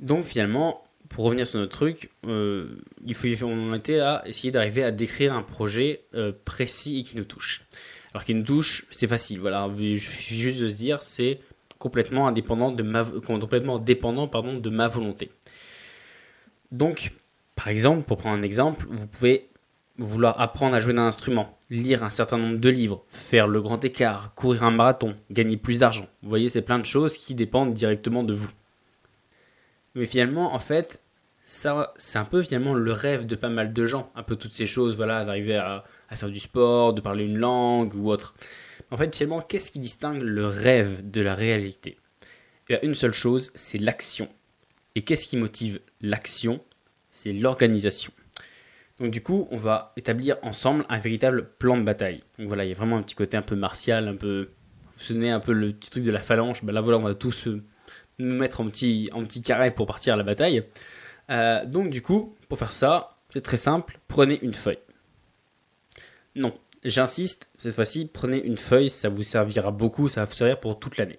Donc 0.00 0.24
finalement, 0.24 0.82
pour 1.08 1.24
revenir 1.26 1.46
sur 1.46 1.60
notre 1.60 1.76
truc, 1.76 2.10
euh, 2.26 2.80
il 3.06 3.14
faut, 3.14 3.28
on 3.44 3.74
était 3.74 4.00
à 4.00 4.24
essayer 4.26 4.50
d'arriver 4.50 4.82
à 4.82 4.90
décrire 4.90 5.34
un 5.34 5.42
projet 5.42 6.02
euh, 6.14 6.32
précis 6.44 6.98
et 6.98 7.02
qui 7.04 7.16
nous 7.16 7.24
touche. 7.24 7.64
Alors 8.12 8.24
qui 8.24 8.34
nous 8.34 8.42
touche, 8.42 8.86
c'est 8.90 9.06
facile. 9.06 9.38
Voilà, 9.38 9.70
il 9.78 10.00
suffit 10.00 10.40
juste 10.40 10.60
de 10.60 10.68
se 10.68 10.76
dire 10.76 11.02
c'est 11.04 11.38
complètement 11.84 12.26
indépendant 12.26 12.72
de 12.72 12.82
ma, 12.82 13.04
complètement 13.04 13.78
dépendant 13.78 14.26
pardon, 14.26 14.56
de 14.56 14.70
ma 14.70 14.88
volonté. 14.88 15.30
Donc, 16.72 17.12
par 17.56 17.68
exemple, 17.68 18.04
pour 18.04 18.16
prendre 18.16 18.38
un 18.38 18.42
exemple, 18.42 18.86
vous 18.88 19.06
pouvez 19.06 19.50
vouloir 19.98 20.40
apprendre 20.40 20.74
à 20.74 20.80
jouer 20.80 20.94
d'un 20.94 21.02
instrument, 21.02 21.58
lire 21.68 22.02
un 22.02 22.08
certain 22.08 22.38
nombre 22.38 22.56
de 22.56 22.70
livres, 22.70 23.04
faire 23.10 23.46
le 23.46 23.60
grand 23.60 23.84
écart, 23.84 24.32
courir 24.34 24.64
un 24.64 24.70
marathon, 24.70 25.14
gagner 25.30 25.58
plus 25.58 25.78
d'argent. 25.78 26.06
Vous 26.22 26.30
voyez, 26.30 26.48
c'est 26.48 26.62
plein 26.62 26.78
de 26.78 26.86
choses 26.86 27.18
qui 27.18 27.34
dépendent 27.34 27.74
directement 27.74 28.22
de 28.22 28.32
vous. 28.32 28.50
Mais 29.94 30.06
finalement, 30.06 30.54
en 30.54 30.58
fait, 30.58 31.02
ça, 31.42 31.92
c'est 31.96 32.16
un 32.18 32.24
peu 32.24 32.42
finalement 32.42 32.72
le 32.72 32.92
rêve 32.92 33.26
de 33.26 33.36
pas 33.36 33.50
mal 33.50 33.74
de 33.74 33.84
gens. 33.84 34.10
Un 34.14 34.22
peu 34.22 34.36
toutes 34.36 34.54
ces 34.54 34.66
choses, 34.66 34.96
voilà, 34.96 35.26
d'arriver 35.26 35.56
à, 35.56 35.84
à 36.08 36.16
faire 36.16 36.30
du 36.30 36.40
sport, 36.40 36.94
de 36.94 37.02
parler 37.02 37.26
une 37.26 37.36
langue 37.36 37.94
ou 37.94 38.10
autre. 38.10 38.34
En 38.90 38.96
fait, 38.96 39.14
finalement, 39.14 39.40
qu'est-ce 39.40 39.70
qui 39.70 39.78
distingue 39.78 40.22
le 40.22 40.46
rêve 40.46 41.10
de 41.10 41.20
la 41.20 41.34
réalité? 41.34 41.98
Il 42.68 42.72
y 42.72 42.76
a 42.76 42.84
une 42.84 42.94
seule 42.94 43.12
chose, 43.12 43.50
c'est 43.54 43.78
l'action. 43.78 44.28
Et 44.94 45.02
qu'est-ce 45.02 45.26
qui 45.26 45.36
motive 45.36 45.80
l'action? 46.00 46.60
C'est 47.10 47.32
l'organisation. 47.32 48.12
Donc 48.98 49.10
du 49.10 49.22
coup, 49.22 49.48
on 49.50 49.56
va 49.56 49.92
établir 49.96 50.36
ensemble 50.42 50.84
un 50.88 50.98
véritable 50.98 51.50
plan 51.58 51.76
de 51.76 51.82
bataille. 51.82 52.22
Donc 52.38 52.48
voilà, 52.48 52.64
il 52.64 52.68
y 52.68 52.72
a 52.72 52.76
vraiment 52.76 52.96
un 52.96 53.02
petit 53.02 53.16
côté 53.16 53.36
un 53.36 53.42
peu 53.42 53.56
martial, 53.56 54.08
un 54.08 54.16
peu... 54.16 54.50
Vous 54.96 55.02
souvenez 55.02 55.30
un 55.30 55.40
peu 55.40 55.52
le 55.52 55.72
petit 55.72 55.90
truc 55.90 56.04
de 56.04 56.10
la 56.12 56.20
phalange 56.20 56.62
ben 56.62 56.72
Là 56.72 56.80
voilà, 56.80 56.98
on 56.98 57.02
va 57.02 57.14
tous 57.14 57.48
nous 58.18 58.34
mettre 58.34 58.60
en 58.60 58.68
petit, 58.68 59.10
en 59.12 59.24
petit 59.24 59.42
carré 59.42 59.72
pour 59.72 59.86
partir 59.86 60.14
à 60.14 60.16
la 60.16 60.22
bataille. 60.22 60.64
Euh, 61.30 61.64
donc 61.66 61.90
du 61.90 62.02
coup, 62.02 62.36
pour 62.48 62.58
faire 62.58 62.72
ça, 62.72 63.16
c'est 63.30 63.40
très 63.40 63.56
simple, 63.56 63.98
prenez 64.06 64.38
une 64.42 64.54
feuille. 64.54 64.78
Non, 66.36 66.56
J'insiste, 66.84 67.48
cette 67.58 67.74
fois-ci, 67.74 68.10
prenez 68.12 68.42
une 68.42 68.58
feuille, 68.58 68.90
ça 68.90 69.08
vous 69.08 69.22
servira 69.22 69.70
beaucoup, 69.70 70.08
ça 70.08 70.20
va 70.20 70.24
vous 70.26 70.34
servir 70.34 70.60
pour 70.60 70.78
toute 70.78 70.98
l'année. 70.98 71.18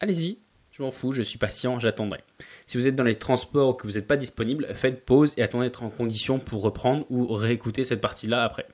Allez-y, 0.00 0.38
je 0.72 0.82
m'en 0.82 0.90
fous, 0.90 1.12
je 1.12 1.22
suis 1.22 1.38
patient, 1.38 1.80
j'attendrai. 1.80 2.20
Si 2.66 2.76
vous 2.76 2.86
êtes 2.86 2.94
dans 2.94 3.04
les 3.04 3.18
transports 3.18 3.70
ou 3.70 3.72
que 3.74 3.86
vous 3.86 3.94
n'êtes 3.94 4.06
pas 4.06 4.18
disponible, 4.18 4.74
faites 4.74 5.04
pause 5.04 5.32
et 5.38 5.42
attendez 5.42 5.66
d'être 5.66 5.84
en 5.84 5.90
condition 5.90 6.38
pour 6.38 6.62
reprendre 6.62 7.06
ou 7.08 7.26
réécouter 7.32 7.82
cette 7.84 8.02
partie-là 8.02 8.44
après. 8.44 8.66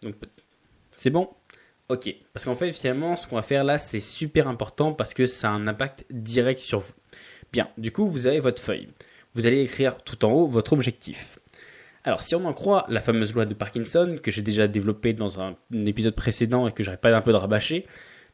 Donc, 0.00 0.14
c'est 0.92 1.10
bon? 1.10 1.28
Ok, 1.90 2.14
parce 2.32 2.44
qu'en 2.44 2.54
fait, 2.54 2.72
finalement, 2.72 3.16
ce 3.16 3.26
qu'on 3.26 3.36
va 3.36 3.42
faire 3.42 3.64
là, 3.64 3.78
c'est 3.78 4.00
super 4.00 4.48
important 4.48 4.92
parce 4.92 5.14
que 5.14 5.26
ça 5.26 5.48
a 5.48 5.52
un 5.52 5.66
impact 5.66 6.06
direct 6.10 6.60
sur 6.60 6.80
vous. 6.80 6.92
Bien, 7.52 7.68
du 7.76 7.92
coup, 7.92 8.06
vous 8.06 8.26
avez 8.26 8.40
votre 8.40 8.62
feuille. 8.62 8.88
Vous 9.34 9.46
allez 9.46 9.62
écrire 9.62 9.98
tout 9.98 10.24
en 10.24 10.32
haut 10.32 10.46
votre 10.46 10.72
objectif. 10.72 11.38
Alors, 12.04 12.22
si 12.22 12.34
on 12.34 12.44
en 12.44 12.52
croit 12.52 12.86
la 12.88 13.00
fameuse 13.00 13.34
loi 13.34 13.44
de 13.44 13.54
Parkinson, 13.54 14.16
que 14.22 14.30
j'ai 14.30 14.42
déjà 14.42 14.68
développée 14.68 15.12
dans 15.12 15.40
un, 15.40 15.56
épisode 15.72 16.14
précédent 16.14 16.68
et 16.68 16.72
que 16.72 16.82
j'arrête 16.82 17.00
pas 17.00 17.14
un 17.14 17.20
peu 17.20 17.32
de 17.32 17.36
rabâcher, 17.36 17.86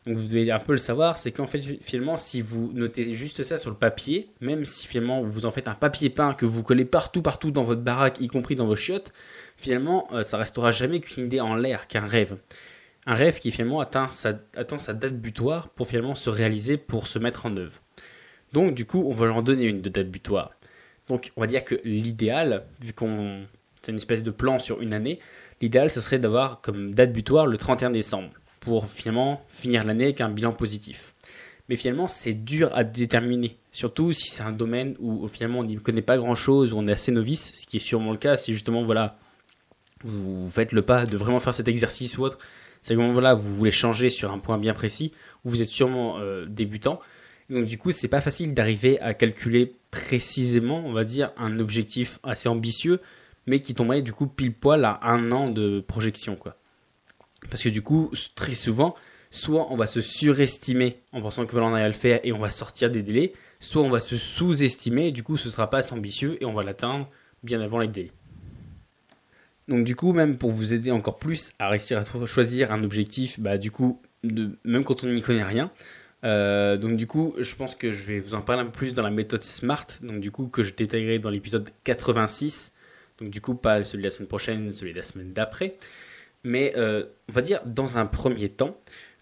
donc 0.07 0.19
vous 0.19 0.29
devez 0.29 0.51
un 0.51 0.59
peu 0.59 0.73
le 0.73 0.79
savoir, 0.79 1.17
c'est 1.17 1.33
qu'en 1.33 1.47
fait, 1.47 1.63
finalement, 1.81 2.19
si 2.19 2.43
vous 2.43 2.71
notez 2.75 3.15
juste 3.15 3.43
ça 3.43 3.57
sur 3.57 3.71
le 3.71 3.77
papier, 3.77 4.29
même 4.43 4.67
si 4.67 4.87
finalement 4.87 5.23
vous 5.23 5.47
en 5.47 5.51
faites 5.51 5.67
un 5.67 5.75
papier 5.75 6.11
peint 6.11 6.35
que 6.35 6.45
vous 6.45 6.63
collez 6.63 6.85
partout, 6.85 7.23
partout 7.23 7.51
dans 7.51 7.65
votre 7.65 7.81
baraque, 7.81 8.21
y 8.21 8.29
compris 8.29 8.55
dans 8.55 8.67
vos 8.67 8.77
chiottes, 8.77 9.13
finalement, 9.57 10.09
euh, 10.13 10.23
ça 10.23 10.37
restera 10.37 10.73
jamais 10.73 11.01
qu'une 11.01 11.25
idée 11.27 11.41
en 11.41 11.55
l'air, 11.55 11.87
qu'un 11.87 12.05
rêve. 12.05 12.37
Un 13.07 13.15
rêve 13.15 13.39
qui 13.39 13.51
finalement 13.51 13.81
atteint 13.81 14.11
sa, 14.11 14.39
attend 14.57 14.79
sa 14.79 14.93
date 14.93 15.17
butoir 15.17 15.71
pour 15.71 15.89
finalement 15.89 16.15
se 16.15 16.29
réaliser, 16.29 16.77
pour 16.77 17.07
se 17.07 17.19
mettre 17.19 17.47
en 17.47 17.57
œuvre. 17.57 17.81
Donc, 18.53 18.75
du 18.75 18.85
coup, 18.85 19.05
on 19.07 19.13
va 19.13 19.27
leur 19.27 19.43
donner 19.43 19.67
une 19.67 19.81
de 19.81 19.89
date 19.89 20.11
butoir. 20.11 20.53
Donc, 21.09 21.33
on 21.37 21.41
va 21.41 21.47
dire 21.47 21.65
que 21.65 21.81
l'idéal, 21.85 22.65
vu 22.81 22.93
qu'on 22.93 23.47
c'est 23.85 23.93
une 23.93 23.99
espèce 23.99 24.23
de 24.23 24.31
plan 24.31 24.59
sur 24.59 24.81
une 24.81 24.95
année. 24.95 25.21
L'idéal, 25.61 25.91
ce 25.91 26.01
serait 26.01 26.19
d'avoir 26.19 26.61
comme 26.61 26.95
date 26.95 27.13
butoir 27.13 27.47
le 27.47 27.59
31 27.59 27.91
décembre 27.91 28.31
pour 28.61 28.89
finalement 28.89 29.45
finir 29.49 29.85
l'année 29.85 30.05
avec 30.05 30.21
un 30.21 30.31
bilan 30.31 30.53
positif. 30.53 31.15
Mais 31.69 31.77
finalement, 31.77 32.09
c'est 32.09 32.35
dur 32.35 32.71
à 32.75 32.85
déterminer, 32.85 33.57
surtout 33.73 34.13
si 34.13 34.29
c'est 34.29 34.43
un 34.43 34.53
domaine 34.53 34.97
où 35.01 35.27
finalement 35.29 35.61
on 35.61 35.65
n'y 35.65 35.77
connaît 35.77 36.03
pas 36.03 36.19
grand-chose, 36.19 36.73
où 36.73 36.79
on 36.79 36.87
est 36.87 36.93
assez 36.93 37.11
novice, 37.11 37.53
ce 37.55 37.67
qui 37.67 37.79
est 37.79 37.81
sûrement 37.81 38.13
le 38.13 38.19
cas 38.19 38.37
si 38.37 38.53
justement 38.53 38.85
voilà 38.85 39.17
vous 40.03 40.47
faites 40.51 40.73
le 40.73 40.83
pas 40.83 41.07
de 41.07 41.17
vraiment 41.17 41.41
faire 41.41 41.55
cet 41.55 41.69
exercice 41.69 42.19
ou 42.19 42.23
autre. 42.23 42.39
C'est 42.83 42.95
que 42.95 43.13
voilà 43.13 43.33
vous 43.33 43.55
voulez 43.55 43.71
changer 43.71 44.11
sur 44.11 44.31
un 44.31 44.39
point 44.39 44.59
bien 44.59 44.75
précis, 44.75 45.13
où 45.45 45.51
vous 45.51 45.63
êtes 45.63 45.69
sûrement 45.69 46.19
euh, 46.19 46.45
débutant. 46.47 47.01
Donc 47.51 47.67
du 47.67 47.79
coup, 47.79 47.93
c'est 47.93 48.09
pas 48.09 48.21
facile 48.21 48.55
d'arriver 48.55 49.01
à 49.01 49.15
calculer 49.15 49.75
précisément, 49.91 50.83
on 50.87 50.93
va 50.93 51.05
dire, 51.05 51.33
un 51.37 51.59
objectif 51.59 52.19
assez 52.23 52.49
ambitieux 52.49 53.01
mais 53.47 53.61
qui 53.61 53.75
tomberait 53.75 54.03
du 54.03 54.13
coup 54.13 54.27
pile 54.27 54.53
poil 54.53 54.85
à 54.85 55.01
un 55.03 55.31
an 55.33 55.51
de 55.51 55.81
projection, 55.81 56.37
quoi. 56.37 56.57
Parce 57.51 57.63
que 57.63 57.69
du 57.69 57.83
coup, 57.83 58.11
très 58.35 58.55
souvent, 58.55 58.95
soit 59.31 59.71
on 59.71 59.77
va 59.77 59.87
se 59.87 60.01
surestimer 60.01 61.01
en 61.13 61.21
pensant 61.21 61.45
que 61.45 61.53
voilà, 61.53 61.67
on 61.67 61.75
à 61.75 61.87
le 61.87 61.93
faire 61.93 62.21
et 62.25 62.33
on 62.33 62.39
va 62.39 62.51
sortir 62.51 62.91
des 62.91 63.03
délais, 63.03 63.33
soit 63.61 63.83
on 63.83 63.91
va 63.91 64.01
se 64.01 64.17
sous-estimer 64.17 65.09
et 65.09 65.13
du 65.13 65.23
coup, 65.23 65.37
ce 65.37 65.51
sera 65.51 65.69
pas 65.69 65.79
assez 65.79 65.93
ambitieux 65.93 66.39
et 66.41 66.47
on 66.47 66.55
va 66.55 66.63
l'atteindre 66.63 67.09
bien 67.43 67.61
avant 67.61 67.79
les 67.79 67.89
délais. 67.89 68.13
Donc 69.69 69.85
du 69.85 69.97
coup, 69.97 70.13
même 70.13 70.37
pour 70.39 70.51
vous 70.51 70.75
aider 70.75 70.91
encore 70.91 71.19
plus 71.19 71.53
à 71.59 71.69
réussir 71.69 71.99
à 71.99 72.27
choisir 72.27 72.73
un 72.73 72.83
objectif, 72.83 73.41
bah 73.41 73.59
du 73.59 73.71
coup, 73.71 74.01
même 74.23 74.85
quand 74.85 75.05
on 75.05 75.09
n'y 75.09 75.23
connaît 75.23 75.45
rien, 75.45 75.71
euh, 76.25 76.77
donc 76.77 76.97
du 76.97 77.07
coup, 77.07 77.35
je 77.39 77.55
pense 77.55 77.75
que 77.75 77.93
je 77.93 78.05
vais 78.05 78.19
vous 78.19 78.35
en 78.35 78.41
parler 78.41 78.63
un 78.63 78.67
peu 78.67 78.73
plus 78.73 78.95
dans 78.95 79.03
la 79.03 79.11
méthode 79.11 79.43
SMART, 79.43 79.87
donc 80.03 80.21
du 80.21 80.31
coup 80.31 80.47
que 80.47 80.63
je 80.63 80.75
détaillerai 80.75 81.19
dans 81.19 81.31
l'épisode 81.31 81.69
86, 81.85 82.73
donc 83.21 83.31
du 83.31 83.41
coup, 83.41 83.55
pas 83.55 83.85
celui 83.85 84.03
de 84.03 84.09
la 84.09 84.11
semaine 84.11 84.29
prochaine, 84.29 84.73
celui 84.73 84.93
de 84.93 84.99
la 84.99 85.05
semaine 85.05 85.33
d'après. 85.33 85.77
Mais 86.43 86.73
euh, 86.77 87.05
on 87.29 87.33
va 87.33 87.43
dire, 87.43 87.61
dans 87.65 87.99
un 87.99 88.07
premier 88.07 88.49
temps, 88.49 88.77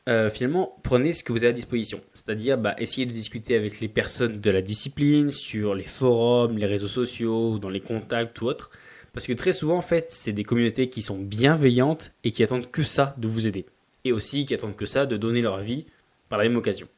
euh, 0.08 0.30
finalement, 0.30 0.76
prenez 0.82 1.12
ce 1.12 1.22
que 1.22 1.32
vous 1.32 1.38
avez 1.38 1.48
à 1.48 1.52
disposition. 1.52 2.00
C'est-à-dire, 2.14 2.58
bah, 2.58 2.74
essayez 2.78 3.06
de 3.06 3.12
discuter 3.12 3.54
avec 3.54 3.80
les 3.80 3.88
personnes 3.88 4.40
de 4.40 4.50
la 4.50 4.62
discipline, 4.62 5.30
sur 5.30 5.74
les 5.74 5.84
forums, 5.84 6.58
les 6.58 6.66
réseaux 6.66 6.88
sociaux, 6.88 7.58
dans 7.58 7.68
les 7.68 7.80
contacts 7.80 8.40
ou 8.40 8.46
autres. 8.46 8.70
Parce 9.12 9.26
que 9.26 9.32
très 9.34 9.52
souvent, 9.52 9.76
en 9.76 9.82
fait, 9.82 10.06
c'est 10.08 10.32
des 10.32 10.42
communautés 10.42 10.88
qui 10.88 11.02
sont 11.02 11.18
bienveillantes 11.18 12.12
et 12.24 12.32
qui 12.32 12.42
attendent 12.42 12.70
que 12.70 12.82
ça 12.82 13.14
de 13.18 13.28
vous 13.28 13.46
aider. 13.46 13.66
et 14.04 14.10
aussi 14.10 14.44
qui 14.44 14.54
attendent 14.54 14.74
que 14.74 14.86
ça 14.86 15.06
de 15.06 15.16
donner 15.16 15.42
leur 15.42 15.54
avis 15.54 15.86
par 16.32 16.38
la 16.38 16.48
même 16.48 16.56
occasion. 16.56 16.88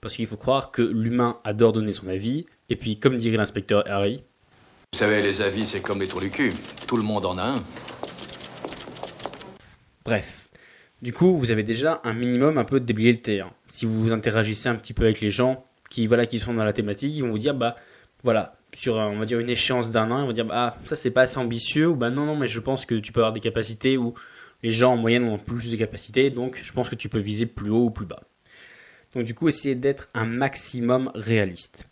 Parce 0.00 0.16
qu'il 0.16 0.26
faut 0.26 0.36
croire 0.36 0.72
que 0.72 0.82
l'humain 0.82 1.38
adore 1.44 1.72
donner 1.72 1.92
son 1.92 2.08
avis, 2.08 2.46
et 2.70 2.74
puis 2.74 2.98
comme 2.98 3.16
dirait 3.16 3.36
l'inspecteur 3.36 3.84
Harry, 3.86 4.24
Vous 4.92 4.98
savez, 4.98 5.22
les 5.22 5.40
avis, 5.40 5.64
c'est 5.70 5.80
comme 5.80 6.00
les 6.00 6.08
trous 6.08 6.18
du 6.18 6.32
cul. 6.32 6.54
Tout 6.88 6.96
le 6.96 7.04
monde 7.04 7.24
en 7.24 7.38
a 7.38 7.42
un. 7.44 7.64
Bref. 10.04 10.48
Du 11.02 11.12
coup, 11.12 11.36
vous 11.36 11.52
avez 11.52 11.62
déjà 11.62 12.00
un 12.02 12.14
minimum 12.14 12.58
un 12.58 12.64
peu 12.64 12.80
déblayé 12.80 13.12
le 13.12 13.20
terrain. 13.20 13.52
Si 13.68 13.86
vous 13.86 14.10
interagissez 14.12 14.68
un 14.68 14.74
petit 14.74 14.92
peu 14.92 15.04
avec 15.04 15.20
les 15.20 15.30
gens 15.30 15.64
qui, 15.88 16.08
voilà, 16.08 16.26
qui 16.26 16.40
sont 16.40 16.52
dans 16.52 16.64
la 16.64 16.72
thématique, 16.72 17.14
ils 17.14 17.22
vont 17.22 17.30
vous 17.30 17.38
dire, 17.38 17.54
bah, 17.54 17.76
voilà, 18.24 18.56
sur, 18.74 18.96
on 18.96 19.20
va 19.20 19.24
dire, 19.24 19.38
une 19.38 19.50
échéance 19.50 19.92
d'un 19.92 20.10
an, 20.10 20.24
ils 20.24 20.26
vont 20.26 20.32
dire, 20.32 20.46
bah, 20.46 20.74
ah, 20.76 20.78
ça 20.82 20.96
c'est 20.96 21.12
pas 21.12 21.22
assez 21.22 21.38
ambitieux, 21.38 21.90
ou 21.90 21.94
bah, 21.94 22.10
non, 22.10 22.26
non, 22.26 22.34
mais 22.34 22.48
je 22.48 22.58
pense 22.58 22.86
que 22.86 22.96
tu 22.96 23.12
peux 23.12 23.20
avoir 23.20 23.32
des 23.32 23.38
capacités 23.38 23.96
où 23.96 24.14
les 24.64 24.72
gens 24.72 24.94
en 24.94 24.96
moyenne 24.96 25.28
ont 25.28 25.38
plus 25.38 25.70
de 25.70 25.76
capacités, 25.76 26.30
donc 26.30 26.60
je 26.60 26.72
pense 26.72 26.88
que 26.88 26.96
tu 26.96 27.08
peux 27.08 27.20
viser 27.20 27.46
plus 27.46 27.70
haut 27.70 27.84
ou 27.84 27.90
plus 27.90 28.06
bas. 28.06 28.24
Donc, 29.14 29.24
du 29.24 29.34
coup, 29.34 29.48
essayez 29.48 29.74
d'être 29.74 30.08
un 30.14 30.24
maximum 30.24 31.10
réaliste. 31.14 31.88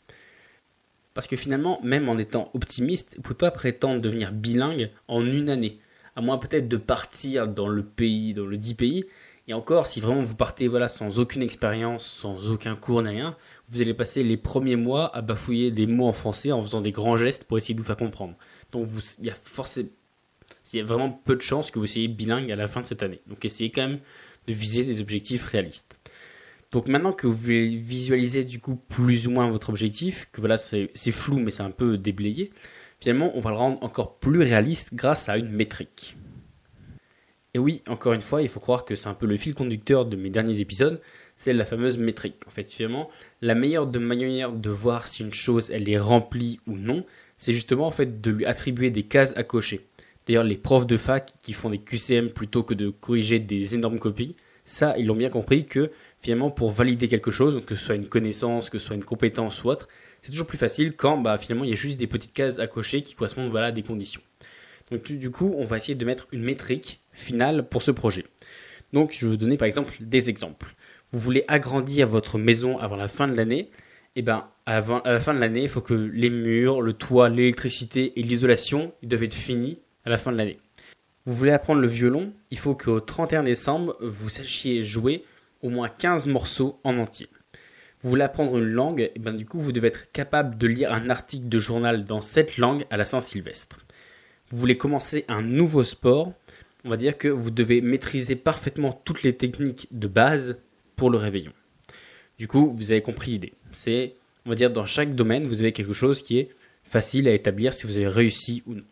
Parce 1.14 1.26
que 1.26 1.36
finalement, 1.36 1.80
même 1.82 2.08
en 2.08 2.16
étant 2.16 2.50
optimiste, 2.54 3.14
vous 3.14 3.18
ne 3.18 3.22
pouvez 3.22 3.38
pas 3.38 3.50
prétendre 3.50 4.00
devenir 4.00 4.32
bilingue 4.32 4.90
en 5.08 5.24
une 5.24 5.50
année 5.50 5.80
à 6.18 6.20
moins 6.20 6.38
peut-être 6.38 6.66
de 6.66 6.76
partir 6.76 7.46
dans 7.46 7.68
le 7.68 7.84
pays, 7.84 8.34
dans 8.34 8.44
le 8.44 8.56
dit 8.56 8.74
pays. 8.74 9.04
Et 9.46 9.54
encore, 9.54 9.86
si 9.86 10.00
vraiment 10.00 10.22
vous 10.22 10.34
partez 10.34 10.66
voilà, 10.66 10.88
sans 10.88 11.20
aucune 11.20 11.42
expérience, 11.42 12.04
sans 12.04 12.50
aucun 12.50 12.74
cours 12.74 13.02
ni 13.02 13.10
rien, 13.10 13.36
vous 13.68 13.80
allez 13.80 13.94
passer 13.94 14.24
les 14.24 14.36
premiers 14.36 14.74
mois 14.74 15.14
à 15.16 15.22
bafouiller 15.22 15.70
des 15.70 15.86
mots 15.86 16.08
en 16.08 16.12
français 16.12 16.50
en 16.50 16.64
faisant 16.64 16.80
des 16.80 16.90
grands 16.90 17.16
gestes 17.16 17.44
pour 17.44 17.56
essayer 17.56 17.74
de 17.74 17.78
vous 17.78 17.86
faire 17.86 17.96
comprendre. 17.96 18.34
Donc 18.72 18.88
il 19.20 19.26
y 19.26 19.30
a 19.30 19.34
forcément, 19.40 19.88
il 20.72 20.78
y 20.78 20.82
a 20.82 20.84
vraiment 20.84 21.10
peu 21.10 21.36
de 21.36 21.40
chances 21.40 21.70
que 21.70 21.78
vous 21.78 21.86
soyez 21.86 22.08
bilingue 22.08 22.50
à 22.50 22.56
la 22.56 22.66
fin 22.66 22.80
de 22.80 22.86
cette 22.86 23.04
année. 23.04 23.20
Donc 23.28 23.44
essayez 23.44 23.70
quand 23.70 23.86
même 23.86 24.00
de 24.48 24.52
viser 24.52 24.82
des 24.82 25.00
objectifs 25.00 25.44
réalistes. 25.44 25.97
Donc 26.70 26.88
maintenant 26.88 27.12
que 27.12 27.26
vous 27.26 27.36
visualisez 27.36 28.44
du 28.44 28.60
coup 28.60 28.76
plus 28.76 29.26
ou 29.26 29.30
moins 29.30 29.50
votre 29.50 29.70
objectif, 29.70 30.28
que 30.32 30.40
voilà 30.40 30.58
c'est 30.58 31.12
flou 31.12 31.38
mais 31.38 31.50
c'est 31.50 31.62
un 31.62 31.70
peu 31.70 31.96
déblayé, 31.96 32.50
Finalement, 33.00 33.30
on 33.34 33.40
va 33.40 33.50
le 33.50 33.56
rendre 33.56 33.82
encore 33.82 34.18
plus 34.18 34.42
réaliste 34.42 34.94
grâce 34.94 35.28
à 35.28 35.36
une 35.36 35.50
métrique. 35.50 36.16
Et 37.54 37.58
oui, 37.58 37.82
encore 37.86 38.12
une 38.12 38.20
fois, 38.20 38.42
il 38.42 38.48
faut 38.48 38.60
croire 38.60 38.84
que 38.84 38.96
c'est 38.96 39.08
un 39.08 39.14
peu 39.14 39.26
le 39.26 39.36
fil 39.36 39.54
conducteur 39.54 40.04
de 40.04 40.16
mes 40.16 40.30
derniers 40.30 40.60
épisodes, 40.60 41.00
c'est 41.36 41.52
la 41.52 41.64
fameuse 41.64 41.96
métrique. 41.96 42.42
En 42.46 42.50
fait, 42.50 42.64
finalement, 42.64 43.08
la 43.40 43.54
meilleure 43.54 43.86
de 43.86 44.00
manière 44.00 44.52
de 44.52 44.70
voir 44.70 45.06
si 45.06 45.22
une 45.22 45.32
chose 45.32 45.70
elle 45.70 45.88
est 45.88 45.98
remplie 45.98 46.58
ou 46.66 46.76
non, 46.76 47.04
c'est 47.36 47.52
justement 47.52 47.86
en 47.86 47.92
fait 47.92 48.20
de 48.20 48.30
lui 48.32 48.44
attribuer 48.44 48.90
des 48.90 49.04
cases 49.04 49.36
à 49.36 49.44
cocher. 49.44 49.86
D'ailleurs, 50.26 50.44
les 50.44 50.56
profs 50.56 50.86
de 50.86 50.96
fac 50.96 51.32
qui 51.40 51.52
font 51.52 51.70
des 51.70 51.78
QCM 51.78 52.32
plutôt 52.32 52.64
que 52.64 52.74
de 52.74 52.90
corriger 52.90 53.38
des 53.38 53.76
énormes 53.76 54.00
copies, 54.00 54.36
ça, 54.64 54.98
ils 54.98 55.06
l'ont 55.06 55.16
bien 55.16 55.30
compris 55.30 55.64
que 55.64 55.90
finalement, 56.20 56.50
pour 56.50 56.70
valider 56.70 57.08
quelque 57.08 57.30
chose, 57.30 57.64
que 57.64 57.74
ce 57.74 57.84
soit 57.84 57.94
une 57.94 58.08
connaissance, 58.08 58.70
que 58.70 58.78
ce 58.78 58.86
soit 58.86 58.96
une 58.96 59.04
compétence 59.04 59.62
ou 59.64 59.68
autre, 59.68 59.88
c'est 60.22 60.30
toujours 60.30 60.46
plus 60.46 60.58
facile 60.58 60.94
quand 60.96 61.18
bah, 61.18 61.38
finalement 61.38 61.64
il 61.64 61.70
y 61.70 61.72
a 61.72 61.76
juste 61.76 61.98
des 61.98 62.06
petites 62.06 62.32
cases 62.32 62.58
à 62.58 62.66
cocher 62.66 63.02
qui 63.02 63.14
correspondent 63.14 63.50
voilà, 63.50 63.66
à 63.66 63.72
des 63.72 63.82
conditions. 63.82 64.20
Donc 64.90 65.10
du 65.12 65.30
coup, 65.30 65.54
on 65.56 65.64
va 65.64 65.76
essayer 65.76 65.94
de 65.94 66.04
mettre 66.04 66.26
une 66.32 66.42
métrique 66.42 67.00
finale 67.12 67.68
pour 67.68 67.82
ce 67.82 67.90
projet. 67.90 68.24
Donc 68.92 69.12
je 69.12 69.26
vais 69.26 69.32
vous 69.32 69.36
donner 69.36 69.56
par 69.56 69.66
exemple 69.66 69.94
des 70.00 70.30
exemples. 70.30 70.74
Vous 71.10 71.20
voulez 71.20 71.44
agrandir 71.48 72.08
votre 72.08 72.38
maison 72.38 72.78
avant 72.78 72.96
la 72.96 73.08
fin 73.08 73.28
de 73.28 73.34
l'année 73.34 73.70
et 74.16 74.20
eh 74.20 74.22
ben 74.22 74.48
avant, 74.66 75.00
à 75.00 75.12
la 75.12 75.20
fin 75.20 75.32
de 75.32 75.38
l'année, 75.38 75.62
il 75.62 75.68
faut 75.68 75.80
que 75.80 75.94
les 75.94 76.30
murs, 76.30 76.82
le 76.82 76.92
toit, 76.92 77.28
l'électricité 77.28 78.18
et 78.18 78.22
l'isolation 78.22 78.92
doivent 79.02 79.22
être 79.22 79.34
finis 79.34 79.78
à 80.04 80.10
la 80.10 80.18
fin 80.18 80.32
de 80.32 80.36
l'année. 80.36 80.58
Vous 81.24 81.34
voulez 81.34 81.52
apprendre 81.52 81.80
le 81.80 81.86
violon, 81.88 82.32
il 82.50 82.58
faut 82.58 82.74
qu'au 82.74 83.00
31 83.00 83.44
décembre, 83.44 83.96
vous 84.00 84.28
sachiez 84.28 84.82
jouer 84.82 85.24
au 85.62 85.70
moins 85.70 85.88
15 85.88 86.26
morceaux 86.26 86.80
en 86.84 86.98
entier 86.98 87.28
vous 88.00 88.10
voulez 88.10 88.22
apprendre 88.22 88.58
une 88.58 88.64
langue, 88.64 89.00
et 89.00 89.12
eh 89.16 89.18
ben 89.18 89.32
du 89.32 89.44
coup 89.44 89.58
vous 89.58 89.72
devez 89.72 89.88
être 89.88 90.10
capable 90.12 90.56
de 90.56 90.66
lire 90.66 90.92
un 90.92 91.10
article 91.10 91.48
de 91.48 91.58
journal 91.58 92.04
dans 92.04 92.20
cette 92.20 92.56
langue 92.56 92.84
à 92.90 92.96
la 92.96 93.04
Saint-Sylvestre. 93.04 93.78
Vous 94.50 94.58
voulez 94.58 94.76
commencer 94.76 95.24
un 95.28 95.42
nouveau 95.42 95.84
sport, 95.84 96.32
on 96.84 96.90
va 96.90 96.96
dire 96.96 97.18
que 97.18 97.28
vous 97.28 97.50
devez 97.50 97.80
maîtriser 97.80 98.36
parfaitement 98.36 98.92
toutes 99.04 99.22
les 99.22 99.36
techniques 99.36 99.88
de 99.90 100.06
base 100.06 100.58
pour 100.96 101.10
le 101.10 101.18
réveillon. 101.18 101.52
Du 102.38 102.46
coup, 102.46 102.72
vous 102.72 102.92
avez 102.92 103.02
compris 103.02 103.32
l'idée. 103.32 103.54
C'est, 103.72 104.14
on 104.46 104.50
va 104.50 104.54
dire, 104.54 104.70
dans 104.70 104.86
chaque 104.86 105.14
domaine, 105.14 105.46
vous 105.46 105.60
avez 105.60 105.72
quelque 105.72 105.92
chose 105.92 106.22
qui 106.22 106.38
est 106.38 106.50
facile 106.84 107.26
à 107.26 107.32
établir 107.32 107.74
si 107.74 107.86
vous 107.86 107.96
avez 107.96 108.08
réussi 108.08 108.62
ou 108.66 108.74
non. 108.74 108.84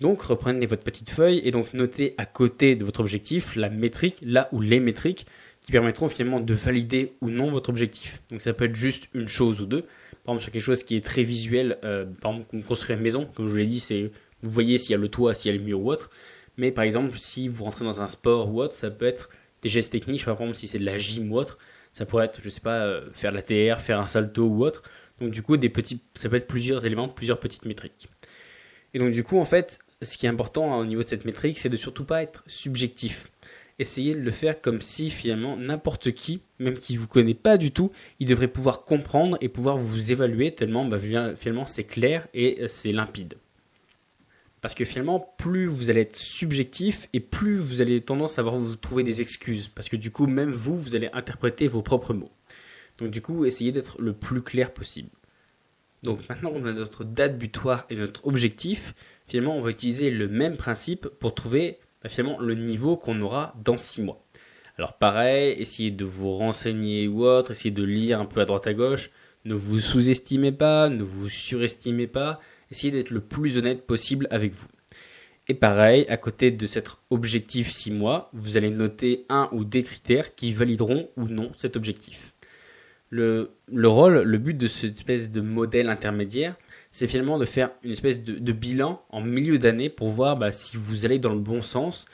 Donc, 0.00 0.22
reprenez 0.22 0.64
votre 0.64 0.82
petite 0.82 1.10
feuille 1.10 1.42
et 1.44 1.50
donc 1.50 1.74
notez 1.74 2.14
à 2.16 2.24
côté 2.24 2.74
de 2.74 2.84
votre 2.86 3.00
objectif 3.00 3.54
la 3.54 3.68
métrique, 3.68 4.16
là 4.22 4.48
où 4.50 4.62
les 4.62 4.80
métriques 4.80 5.26
qui 5.60 5.72
permettront 5.72 6.08
finalement 6.08 6.40
de 6.40 6.54
valider 6.54 7.14
ou 7.20 7.30
non 7.30 7.50
votre 7.50 7.70
objectif. 7.70 8.22
Donc 8.30 8.40
ça 8.40 8.52
peut 8.52 8.64
être 8.64 8.74
juste 8.74 9.08
une 9.14 9.28
chose 9.28 9.60
ou 9.60 9.66
deux. 9.66 9.82
Par 10.24 10.34
exemple 10.34 10.42
sur 10.42 10.52
quelque 10.52 10.62
chose 10.62 10.84
qui 10.84 10.96
est 10.96 11.04
très 11.04 11.22
visuel, 11.22 11.78
euh, 11.84 12.06
par 12.20 12.32
exemple 12.32 12.62
construire 12.66 12.98
une 12.98 13.04
maison, 13.04 13.28
comme 13.34 13.46
je 13.46 13.52
vous 13.52 13.58
l'ai 13.58 13.66
dit, 13.66 13.80
c'est 13.80 14.10
vous 14.42 14.50
voyez 14.50 14.78
s'il 14.78 14.92
y 14.92 14.94
a 14.94 14.98
le 14.98 15.08
toit, 15.08 15.34
s'il 15.34 15.52
y 15.52 15.54
a 15.54 15.58
le 15.58 15.64
mur 15.64 15.80
ou 15.80 15.90
autre. 15.90 16.10
Mais 16.56 16.72
par 16.72 16.84
exemple 16.84 17.18
si 17.18 17.48
vous 17.48 17.64
rentrez 17.64 17.84
dans 17.84 18.00
un 18.00 18.08
sport 18.08 18.52
ou 18.52 18.60
autre, 18.60 18.74
ça 18.74 18.90
peut 18.90 19.06
être 19.06 19.30
des 19.62 19.68
gestes 19.68 19.92
techniques, 19.92 20.24
par 20.24 20.34
exemple 20.34 20.54
si 20.54 20.66
c'est 20.66 20.78
de 20.78 20.84
la 20.84 20.96
gym 20.96 21.30
ou 21.32 21.36
autre, 21.36 21.58
ça 21.92 22.06
pourrait 22.06 22.26
être, 22.26 22.40
je 22.42 22.48
sais 22.48 22.60
pas, 22.60 22.84
euh, 22.84 23.10
faire 23.12 23.32
de 23.32 23.36
la 23.36 23.42
TR, 23.42 23.80
faire 23.80 24.00
un 24.00 24.06
salto 24.06 24.46
ou 24.46 24.64
autre. 24.64 24.82
Donc 25.20 25.30
du 25.30 25.42
coup, 25.42 25.56
des 25.56 25.68
petits, 25.68 26.00
ça 26.14 26.28
peut 26.28 26.36
être 26.36 26.46
plusieurs 26.46 26.86
éléments, 26.86 27.08
plusieurs 27.08 27.38
petites 27.38 27.66
métriques. 27.66 28.08
Et 28.94 28.98
donc 28.98 29.12
du 29.12 29.22
coup, 29.22 29.38
en 29.38 29.44
fait, 29.44 29.80
ce 30.02 30.16
qui 30.16 30.26
est 30.26 30.28
important 30.28 30.78
au 30.78 30.84
niveau 30.84 31.02
de 31.02 31.06
cette 31.06 31.24
métrique, 31.24 31.58
c'est 31.58 31.68
de 31.68 31.76
surtout 31.76 32.04
pas 32.04 32.22
être 32.22 32.42
subjectif 32.46 33.30
essayez 33.80 34.14
de 34.14 34.20
le 34.20 34.30
faire 34.30 34.60
comme 34.60 34.80
si 34.80 35.10
finalement 35.10 35.56
n'importe 35.56 36.12
qui, 36.12 36.42
même 36.58 36.78
qui 36.78 36.96
vous 36.96 37.08
connaît 37.08 37.34
pas 37.34 37.56
du 37.56 37.72
tout, 37.72 37.90
il 38.20 38.28
devrait 38.28 38.48
pouvoir 38.48 38.84
comprendre 38.84 39.38
et 39.40 39.48
pouvoir 39.48 39.78
vous 39.78 40.12
évaluer 40.12 40.54
tellement 40.54 40.84
bah, 40.84 40.98
finalement 41.36 41.66
c'est 41.66 41.84
clair 41.84 42.28
et 42.34 42.62
euh, 42.62 42.68
c'est 42.68 42.92
limpide. 42.92 43.34
Parce 44.60 44.74
que 44.74 44.84
finalement, 44.84 45.34
plus 45.38 45.66
vous 45.66 45.88
allez 45.88 46.02
être 46.02 46.16
subjectif 46.16 47.08
et 47.14 47.20
plus 47.20 47.56
vous 47.56 47.80
allez 47.80 48.02
tendance 48.02 48.38
à 48.38 48.42
vous 48.42 48.76
trouver 48.76 49.02
des 49.02 49.22
excuses. 49.22 49.68
Parce 49.68 49.88
que 49.88 49.96
du 49.96 50.10
coup, 50.10 50.26
même 50.26 50.50
vous, 50.50 50.78
vous 50.78 50.94
allez 50.94 51.08
interpréter 51.14 51.66
vos 51.66 51.80
propres 51.80 52.12
mots. 52.12 52.30
Donc 52.98 53.10
du 53.10 53.22
coup, 53.22 53.46
essayez 53.46 53.72
d'être 53.72 54.00
le 54.02 54.12
plus 54.12 54.42
clair 54.42 54.74
possible. 54.74 55.08
Donc 56.02 56.28
maintenant 56.28 56.52
on 56.54 56.64
a 56.64 56.72
notre 56.72 57.04
date 57.04 57.38
butoir 57.38 57.86
et 57.88 57.96
notre 57.96 58.26
objectif. 58.26 58.94
Finalement, 59.28 59.56
on 59.56 59.62
va 59.62 59.70
utiliser 59.70 60.10
le 60.10 60.28
même 60.28 60.58
principe 60.58 61.08
pour 61.08 61.34
trouver 61.34 61.78
bah, 62.02 62.08
le 62.40 62.54
niveau 62.54 62.96
qu'on 62.96 63.20
aura 63.20 63.54
dans 63.62 63.76
6 63.76 64.02
mois. 64.02 64.24
Alors 64.78 64.94
pareil, 64.94 65.54
essayez 65.58 65.90
de 65.90 66.04
vous 66.04 66.32
renseigner 66.32 67.06
ou 67.06 67.24
autre, 67.24 67.50
essayez 67.50 67.70
de 67.70 67.82
lire 67.82 68.20
un 68.20 68.24
peu 68.24 68.40
à 68.40 68.46
droite 68.46 68.66
à 68.66 68.72
gauche, 68.72 69.10
ne 69.44 69.54
vous 69.54 69.78
sous-estimez 69.78 70.52
pas, 70.52 70.88
ne 70.88 71.02
vous 71.02 71.28
surestimez 71.28 72.06
pas, 72.06 72.40
essayez 72.70 72.90
d'être 72.90 73.10
le 73.10 73.20
plus 73.20 73.58
honnête 73.58 73.86
possible 73.86 74.26
avec 74.30 74.54
vous. 74.54 74.68
Et 75.48 75.54
pareil, 75.54 76.06
à 76.08 76.16
côté 76.16 76.50
de 76.50 76.66
cet 76.66 76.88
objectif 77.10 77.70
6 77.70 77.90
mois, 77.90 78.30
vous 78.32 78.56
allez 78.56 78.70
noter 78.70 79.26
un 79.28 79.48
ou 79.52 79.64
des 79.64 79.82
critères 79.82 80.34
qui 80.34 80.52
valideront 80.52 81.10
ou 81.16 81.26
non 81.26 81.52
cet 81.56 81.76
objectif. 81.76 82.34
Le 83.10 83.50
rôle, 83.68 84.22
le 84.22 84.38
but 84.38 84.54
de 84.56 84.68
cette 84.68 84.96
espèce 84.96 85.30
de 85.30 85.40
modèle 85.40 85.90
intermédiaire, 85.90 86.56
c'est 86.90 87.06
finalement 87.06 87.38
de 87.38 87.44
faire 87.44 87.70
une 87.82 87.92
espèce 87.92 88.22
de, 88.22 88.52
bilan 88.52 89.02
en 89.10 89.20
milieu 89.20 89.58
d'année 89.58 89.88
pour 89.88 90.10
voir 90.10 90.36
bah, 90.36 90.52
si 90.52 90.76
vous 90.76 91.04
allez 91.04 91.18
dans 91.18 91.32
le 91.32 91.38
bon 91.38 91.62
sens 91.62 92.06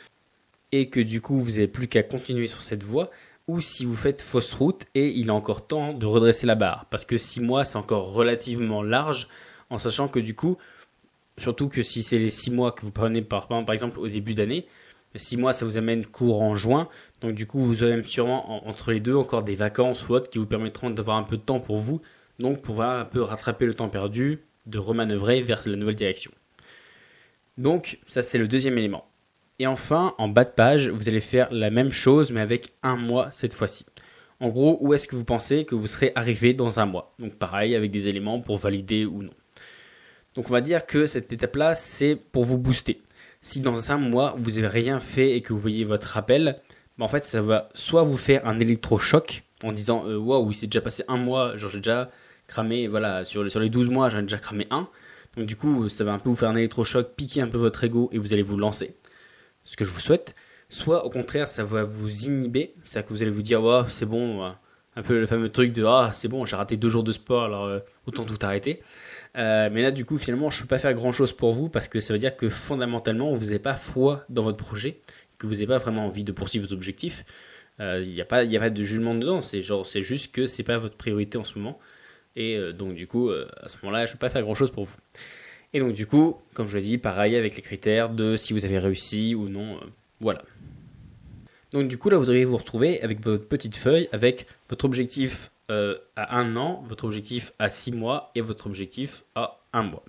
et 0.73 0.90
que 0.90 1.00
du 1.00 1.21
coup 1.21 1.38
vous 1.38 1.52
n'avez 1.52 1.68
plus 1.68 1.88
qu'à 1.88 2.02
continuer 2.02 2.47
sur 2.47 2.62
cette 2.62 2.83
voie 2.83 3.11
ou 3.49 3.61
si 3.61 3.85
vous 3.85 3.97
faites 3.97 4.21
fausse 4.21 4.52
route 4.52 4.85
et 4.95 5.09
il 5.09 5.28
est 5.28 5.30
encore 5.30 5.66
temps 5.66 5.95
de 5.95 6.04
redresser 6.04 6.47
la 6.47 6.56
barre. 6.56 6.87
Parce 6.90 7.04
que 7.04 7.16
6 7.16 7.40
mois 7.40 7.64
c'est 7.64 7.76
encore 7.78 8.12
relativement 8.12 8.83
large 8.83 9.28
en 9.71 9.78
sachant 9.78 10.09
que 10.09 10.18
du 10.18 10.35
coup, 10.35 10.59
surtout 11.38 11.68
que 11.68 11.83
si 11.83 12.02
c'est 12.02 12.18
les 12.18 12.30
6 12.30 12.50
mois 12.50 12.73
que 12.73 12.83
vous 12.83 12.90
prenez 12.90 13.23
par, 13.23 13.49
par 13.49 13.73
exemple 13.73 13.99
au 13.99 14.09
début 14.09 14.35
d'année, 14.35 14.66
6 15.14 15.38
mois 15.38 15.54
ça 15.54 15.64
vous 15.64 15.78
amène 15.78 16.04
court 16.04 16.42
en 16.42 16.54
juin, 16.54 16.88
donc 17.23 17.35
du 17.35 17.47
coup 17.47 17.61
vous 17.61 17.83
aurez 17.83 18.02
sûrement 18.02 18.68
entre 18.68 18.92
les 18.92 19.00
deux 19.00 19.16
encore 19.16 19.42
des 19.42 19.56
vacances 19.56 20.06
ou 20.06 20.12
autres 20.12 20.28
qui 20.28 20.38
vous 20.38 20.47
permettront 20.47 20.90
d'avoir 20.90 21.16
un 21.16 21.23
peu 21.23 21.38
de 21.38 21.42
temps 21.42 21.61
pour 21.61 21.78
vous, 21.78 22.02
donc 22.38 22.61
pouvoir 22.61 23.00
un 23.00 23.04
peu 23.06 23.23
rattraper 23.23 23.64
le 23.64 23.73
temps 23.73 23.88
perdu, 23.88 24.42
de 24.66 24.78
remanœuvrer 24.78 25.42
vers 25.42 25.62
la 25.66 25.76
nouvelle 25.76 25.94
direction. 25.94 26.30
Donc 27.58 27.99
ça 28.06 28.23
c'est 28.23 28.38
le 28.38 28.49
deuxième 28.49 28.78
élément. 28.78 29.06
Et 29.58 29.66
enfin, 29.66 30.14
en 30.18 30.28
bas 30.28 30.44
de 30.44 30.50
page, 30.50 30.88
vous 30.88 31.08
allez 31.08 31.20
faire 31.20 31.49
la 31.50 31.70
même 31.70 31.92
chose 31.92 32.30
mais 32.30 32.40
avec 32.40 32.73
un 32.82 32.96
mois 32.96 33.30
cette 33.32 33.54
fois-ci. 33.54 33.87
En 34.38 34.49
gros, 34.49 34.76
où 34.82 34.92
est-ce 34.92 35.08
que 35.08 35.16
vous 35.16 35.25
pensez 35.25 35.64
que 35.64 35.75
vous 35.75 35.87
serez 35.87 36.12
arrivé 36.14 36.52
dans 36.52 36.78
un 36.78 36.87
mois? 36.87 37.14
Donc 37.18 37.37
pareil, 37.37 37.75
avec 37.75 37.90
des 37.90 38.08
éléments 38.08 38.40
pour 38.40 38.58
valider 38.58 39.06
ou 39.06 39.23
non. 39.23 39.32
Donc 40.35 40.50
on 40.50 40.52
va 40.52 40.61
dire 40.61 40.85
que 40.85 41.06
cette 41.06 41.32
étape-là, 41.32 41.75
c'est 41.75 42.16
pour 42.16 42.44
vous 42.44 42.58
booster. 42.58 43.00
Si 43.40 43.61
dans 43.61 43.92
un 43.92 43.96
mois, 43.96 44.35
vous 44.38 44.52
n'avez 44.52 44.66
rien 44.66 45.00
fait 45.00 45.37
et 45.37 45.40
que 45.40 45.54
vous 45.54 45.58
voyez 45.58 45.85
votre 45.85 46.06
rappel, 46.08 46.61
bah, 46.99 47.04
en 47.04 47.08
fait, 47.08 47.25
ça 47.25 47.40
va 47.40 47.70
soit 47.75 48.02
vous 48.02 48.18
faire 48.18 48.46
un 48.46 48.58
électrochoc 48.58 49.44
en 49.62 49.73
disant 49.73 50.04
euh, 50.06 50.18
Waouh, 50.18 50.50
il 50.50 50.54
s'est 50.54 50.66
déjà 50.66 50.82
passé 50.82 51.04
un 51.08 51.16
mois, 51.16 51.56
genre 51.56 51.70
j'ai 51.70 51.78
déjà 51.78 52.11
cramé, 52.47 52.88
voilà, 52.88 53.25
sur, 53.25 53.50
sur 53.50 53.61
les 53.61 53.71
12 53.71 53.88
mois, 53.88 54.09
j'en 54.09 54.19
ai 54.19 54.23
déjà 54.23 54.38
cramé 54.38 54.67
un. 54.71 54.88
Donc 55.37 55.47
du 55.47 55.57
coup, 55.57 55.88
ça 55.88 56.05
va 56.05 56.12
un 56.12 56.19
peu 56.19 56.29
vous 56.29 56.37
faire 56.37 56.49
un 56.49 56.57
électrochoc, 56.57 57.15
piquer 57.17 57.43
un 57.43 57.49
peu 57.49 57.59
votre 57.59 57.85
ego 57.85 58.09
et 58.12 58.19
vous 58.19 58.33
allez 58.33 58.43
vous 58.43 58.57
lancer. 58.57 58.97
Ce 59.65 59.76
que 59.76 59.85
je 59.85 59.91
vous 59.91 60.00
souhaite. 60.00 60.35
soit 60.69 61.05
au 61.05 61.11
contraire 61.11 61.49
ça 61.49 61.65
va 61.65 61.85
vous 61.85 62.26
inhiber, 62.26 62.75
c'est-à-dire 62.85 63.09
que 63.09 63.15
vous 63.15 63.23
allez 63.23 63.31
vous 63.31 63.43
dire 63.43 63.62
oh, 63.62 63.85
c'est 63.88 64.07
bon, 64.07 64.55
un 64.97 65.03
peu 65.03 65.21
le 65.21 65.26
fameux 65.26 65.50
truc 65.50 65.73
de 65.73 65.85
ah 65.85 66.11
c'est 66.12 66.29
bon 66.29 66.47
j'ai 66.47 66.57
raté 66.57 66.76
deux 66.76 66.88
jours 66.88 67.05
de 67.05 67.12
sport 67.12 67.45
alors 67.45 67.65
euh, 67.67 67.81
autant 68.07 68.25
tout 68.25 68.38
arrêter. 68.43 68.81
Euh, 69.37 69.69
mais 69.71 69.83
là 69.83 69.91
du 69.91 70.05
coup 70.05 70.17
finalement 70.17 70.50
je 70.50 70.59
ne 70.59 70.62
peux 70.62 70.69
pas 70.69 70.79
faire 70.79 70.95
grand 70.95 71.12
chose 71.12 71.33
pour 71.33 71.53
vous 71.53 71.69
parce 71.69 71.88
que 71.88 72.00
ça 72.00 72.15
veut 72.15 72.19
dire 72.19 72.37
que 72.37 72.49
fondamentalement 72.49 73.35
vous 73.35 73.47
n'avez 73.47 73.59
pas 73.59 73.75
foi 73.75 74.25
dans 74.31 74.43
votre 74.43 74.57
projet, 74.57 75.00
que 75.38 75.47
vous 75.47 75.55
n'avez 75.55 75.67
pas 75.67 75.79
vraiment 75.79 76.07
envie 76.07 76.25
de 76.25 76.33
poursuivre 76.33 76.65
votre 76.65 76.75
objectif. 76.75 77.25
Il 77.79 77.85
euh, 77.85 78.07
n'y 78.07 78.23
a, 78.23 78.25
pas, 78.25 78.38
a 78.38 78.59
pas 78.59 78.71
de 78.71 78.83
jugement 78.83 79.15
dedans, 79.15 79.43
c'est 79.43 79.62
juste 80.03 80.33
que 80.33 80.47
c'est 80.47 80.62
pas 80.62 80.79
votre 80.79 80.97
priorité 80.97 81.37
en 81.37 81.45
ce 81.45 81.59
moment. 81.59 81.79
Et 82.37 82.59
donc 82.75 82.95
du 82.95 83.07
coup 83.07 83.31
à 83.31 83.69
ce 83.69 83.78
moment-là 83.83 84.07
je 84.07 84.11
ne 84.11 84.12
peux 84.14 84.21
pas 84.21 84.28
faire 84.28 84.43
grand 84.43 84.55
chose 84.55 84.71
pour 84.71 84.85
vous. 84.85 84.97
Et 85.73 85.81
donc 85.81 85.93
du 85.95 86.07
coup, 86.07 86.37
comme 86.55 86.69
je 86.69 86.76
l'ai 86.76 86.85
dit, 86.85 86.99
pareil 86.99 87.35
avec 87.35 87.57
les 87.57 87.62
critères 87.62 88.11
de 88.11 88.37
si 88.37 88.52
vous 88.52 88.64
avez 88.64 88.78
réussi 88.78 89.35
ou 89.35 89.49
non. 89.49 89.81
voilà. 90.21 90.43
Donc 91.73 91.88
du 91.88 91.99
coup 91.99 92.11
là 92.11 92.19
vous 92.19 92.25
devriez 92.25 92.45
vous 92.45 92.57
retrouver 92.57 93.00
avec 93.02 93.21
votre 93.25 93.47
petite 93.47 93.76
feuille 93.76 94.09
avec 94.12 94.47
votre 94.69 94.85
objectif 94.85 95.50
euh, 95.69 95.97
à 96.14 96.38
un 96.38 96.55
an, 96.55 96.85
votre 96.87 97.07
objectif 97.07 97.52
à 97.59 97.69
six 97.69 97.90
mois 97.90 98.31
et 98.37 98.40
votre 98.40 98.69
objectif 98.69 99.25
à 99.35 99.59
un 99.73 99.83
mois. 99.83 100.05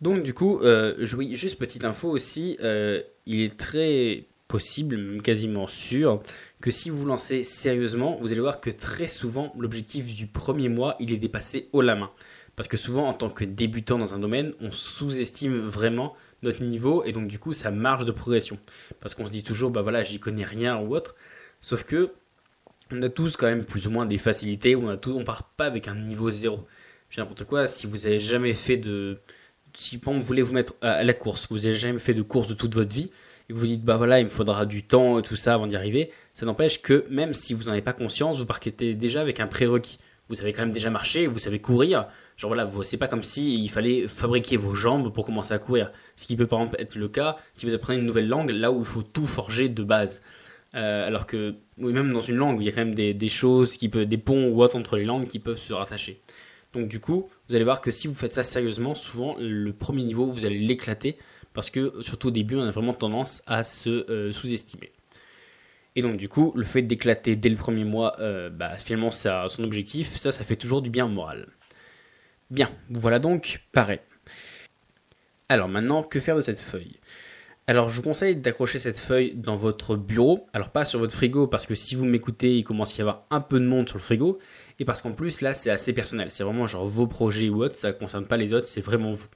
Donc 0.00 0.22
du 0.22 0.32
coup, 0.32 0.60
euh, 0.60 0.94
juste 1.04 1.58
petite 1.58 1.84
info 1.84 2.08
aussi, 2.08 2.56
euh, 2.62 3.02
il 3.26 3.40
est 3.40 3.56
très 3.56 4.26
possible, 4.46 5.20
quasiment 5.22 5.66
sûr, 5.66 6.22
que 6.64 6.70
si 6.70 6.88
vous 6.88 7.04
lancez 7.04 7.44
sérieusement, 7.44 8.16
vous 8.22 8.32
allez 8.32 8.40
voir 8.40 8.58
que 8.58 8.70
très 8.70 9.06
souvent 9.06 9.52
l'objectif 9.58 10.14
du 10.14 10.26
premier 10.26 10.70
mois, 10.70 10.96
il 10.98 11.12
est 11.12 11.18
dépassé 11.18 11.68
haut 11.74 11.82
la 11.82 11.94
main. 11.94 12.10
Parce 12.56 12.68
que 12.68 12.78
souvent, 12.78 13.06
en 13.06 13.12
tant 13.12 13.28
que 13.28 13.44
débutant 13.44 13.98
dans 13.98 14.14
un 14.14 14.18
domaine, 14.18 14.54
on 14.62 14.70
sous-estime 14.70 15.58
vraiment 15.58 16.16
notre 16.40 16.62
niveau 16.62 17.04
et 17.04 17.12
donc 17.12 17.28
du 17.28 17.38
coup 17.38 17.52
sa 17.52 17.70
marge 17.70 18.06
de 18.06 18.12
progression. 18.12 18.58
Parce 19.00 19.12
qu'on 19.12 19.26
se 19.26 19.30
dit 19.30 19.42
toujours, 19.42 19.72
bah 19.72 19.82
voilà, 19.82 20.02
j'y 20.02 20.18
connais 20.18 20.42
rien 20.42 20.78
ou 20.78 20.96
autre. 20.96 21.16
Sauf 21.60 21.84
que 21.84 22.14
on 22.90 23.02
a 23.02 23.10
tous 23.10 23.36
quand 23.36 23.46
même 23.46 23.66
plus 23.66 23.86
ou 23.86 23.90
moins 23.90 24.06
des 24.06 24.16
facilités, 24.16 24.74
on 24.74 24.88
a 24.88 24.96
tout, 24.96 25.12
on 25.12 25.22
part 25.22 25.42
pas 25.42 25.66
avec 25.66 25.86
un 25.86 25.94
niveau 25.94 26.30
zéro. 26.30 26.66
Je 27.10 27.20
n'importe 27.20 27.44
quoi, 27.44 27.68
si 27.68 27.86
vous 27.86 28.06
avez 28.06 28.20
jamais 28.20 28.54
fait 28.54 28.78
de, 28.78 29.18
si 29.74 29.98
vous 30.02 30.22
voulez 30.22 30.40
vous 30.40 30.54
mettre 30.54 30.72
à 30.80 31.04
la 31.04 31.12
course, 31.12 31.46
vous 31.50 31.66
avez 31.66 31.74
jamais 31.74 31.98
fait 31.98 32.14
de 32.14 32.22
course 32.22 32.48
de 32.48 32.54
toute 32.54 32.74
votre 32.74 32.94
vie, 32.94 33.10
et 33.50 33.52
que 33.52 33.58
vous 33.58 33.66
dites 33.66 33.84
bah 33.84 33.98
voilà 33.98 34.18
il 34.20 34.24
me 34.24 34.30
faudra 34.30 34.64
du 34.64 34.82
temps 34.82 35.18
et 35.18 35.22
tout 35.22 35.36
ça 35.36 35.52
avant 35.52 35.66
d'y 35.66 35.76
arriver, 35.76 36.10
ça 36.34 36.44
n'empêche 36.46 36.82
que 36.82 37.06
même 37.08 37.32
si 37.32 37.54
vous 37.54 37.64
n'en 37.64 37.72
avez 37.72 37.82
pas 37.82 37.92
conscience, 37.92 38.38
vous 38.38 38.46
partez 38.46 38.94
déjà 38.94 39.22
avec 39.22 39.40
un 39.40 39.46
prérequis. 39.46 39.98
Vous 40.28 40.34
savez 40.34 40.52
quand 40.52 40.62
même 40.62 40.72
déjà 40.72 40.90
marcher, 40.90 41.26
vous 41.26 41.38
savez 41.38 41.60
courir, 41.60 42.08
Genre 42.36 42.48
voilà, 42.48 42.68
c'est 42.82 42.96
pas 42.96 43.06
comme 43.06 43.22
si 43.22 43.62
il 43.62 43.68
fallait 43.68 44.08
fabriquer 44.08 44.56
vos 44.56 44.74
jambes 44.74 45.12
pour 45.12 45.24
commencer 45.24 45.54
à 45.54 45.58
courir. 45.58 45.92
Ce 46.16 46.26
qui 46.26 46.36
peut 46.36 46.46
par 46.46 46.60
exemple 46.60 46.80
être 46.80 46.96
le 46.96 47.08
cas 47.08 47.36
si 47.54 47.66
vous 47.66 47.74
apprenez 47.74 48.00
une 48.00 48.06
nouvelle 48.06 48.28
langue, 48.28 48.50
là 48.50 48.72
où 48.72 48.80
il 48.80 48.84
faut 48.84 49.02
tout 49.02 49.26
forger 49.26 49.68
de 49.68 49.84
base. 49.84 50.20
Euh, 50.74 51.06
alors 51.06 51.26
que, 51.26 51.54
oui, 51.78 51.92
même 51.92 52.12
dans 52.12 52.20
une 52.20 52.34
langue, 52.34 52.60
il 52.60 52.66
y 52.66 52.68
a 52.68 52.72
quand 52.72 52.84
même 52.84 52.96
des, 52.96 53.28
choses, 53.28 53.76
qui 53.76 53.88
peuvent, 53.88 54.06
des 54.06 54.18
ponts 54.18 54.48
ou 54.48 54.62
autres 54.62 54.74
entre 54.74 54.96
les 54.96 55.04
langues 55.04 55.28
qui 55.28 55.38
peuvent 55.38 55.58
se 55.58 55.72
rattacher. 55.72 56.20
Donc 56.72 56.88
du 56.88 56.98
coup, 56.98 57.28
vous 57.48 57.54
allez 57.54 57.62
voir 57.62 57.80
que 57.80 57.92
si 57.92 58.08
vous 58.08 58.14
faites 58.14 58.34
ça 58.34 58.42
sérieusement, 58.42 58.96
souvent 58.96 59.36
le 59.38 59.72
premier 59.72 60.02
niveau, 60.02 60.26
vous 60.26 60.44
allez 60.44 60.58
l'éclater 60.58 61.16
parce 61.52 61.70
que 61.70 61.92
surtout 62.00 62.28
au 62.28 62.32
début, 62.32 62.56
on 62.56 62.62
a 62.62 62.72
vraiment 62.72 62.94
tendance 62.94 63.42
à 63.46 63.62
se 63.62 64.10
euh, 64.10 64.32
sous-estimer. 64.32 64.90
Et 65.96 66.02
donc 66.02 66.16
du 66.16 66.28
coup, 66.28 66.52
le 66.56 66.64
fait 66.64 66.82
d'éclater 66.82 67.36
dès 67.36 67.48
le 67.48 67.56
premier 67.56 67.84
mois, 67.84 68.16
euh, 68.20 68.50
bah, 68.50 68.76
finalement, 68.76 69.10
son 69.10 69.62
objectif, 69.62 70.16
ça, 70.16 70.32
ça 70.32 70.44
fait 70.44 70.56
toujours 70.56 70.82
du 70.82 70.90
bien 70.90 71.06
moral. 71.06 71.48
Bien, 72.50 72.70
voilà 72.90 73.18
donc 73.18 73.62
pareil. 73.72 74.00
Alors 75.48 75.68
maintenant, 75.68 76.02
que 76.02 76.20
faire 76.20 76.36
de 76.36 76.42
cette 76.42 76.60
feuille? 76.60 76.98
Alors 77.66 77.88
je 77.88 77.96
vous 77.96 78.02
conseille 78.02 78.36
d'accrocher 78.36 78.78
cette 78.78 78.98
feuille 78.98 79.32
dans 79.34 79.56
votre 79.56 79.96
bureau, 79.96 80.46
alors 80.52 80.68
pas 80.68 80.84
sur 80.84 80.98
votre 80.98 81.14
frigo 81.14 81.46
parce 81.46 81.64
que 81.64 81.74
si 81.74 81.94
vous 81.94 82.04
m'écoutez 82.04 82.58
il 82.58 82.62
commence 82.62 82.92
à 82.92 82.98
y 82.98 83.00
avoir 83.00 83.24
un 83.30 83.40
peu 83.40 83.58
de 83.58 83.64
monde 83.64 83.88
sur 83.88 83.96
le 83.96 84.02
frigo, 84.02 84.38
et 84.78 84.84
parce 84.84 85.00
qu'en 85.00 85.12
plus 85.12 85.40
là 85.40 85.54
c'est 85.54 85.70
assez 85.70 85.94
personnel, 85.94 86.30
c'est 86.30 86.44
vraiment 86.44 86.66
genre 86.66 86.86
vos 86.86 87.06
projets 87.06 87.48
ou 87.48 87.64
autres, 87.64 87.76
ça 87.76 87.88
ne 87.88 87.92
concerne 87.94 88.26
pas 88.26 88.36
les 88.36 88.52
autres, 88.52 88.66
c'est 88.66 88.82
vraiment 88.82 89.12
vous. 89.12 89.28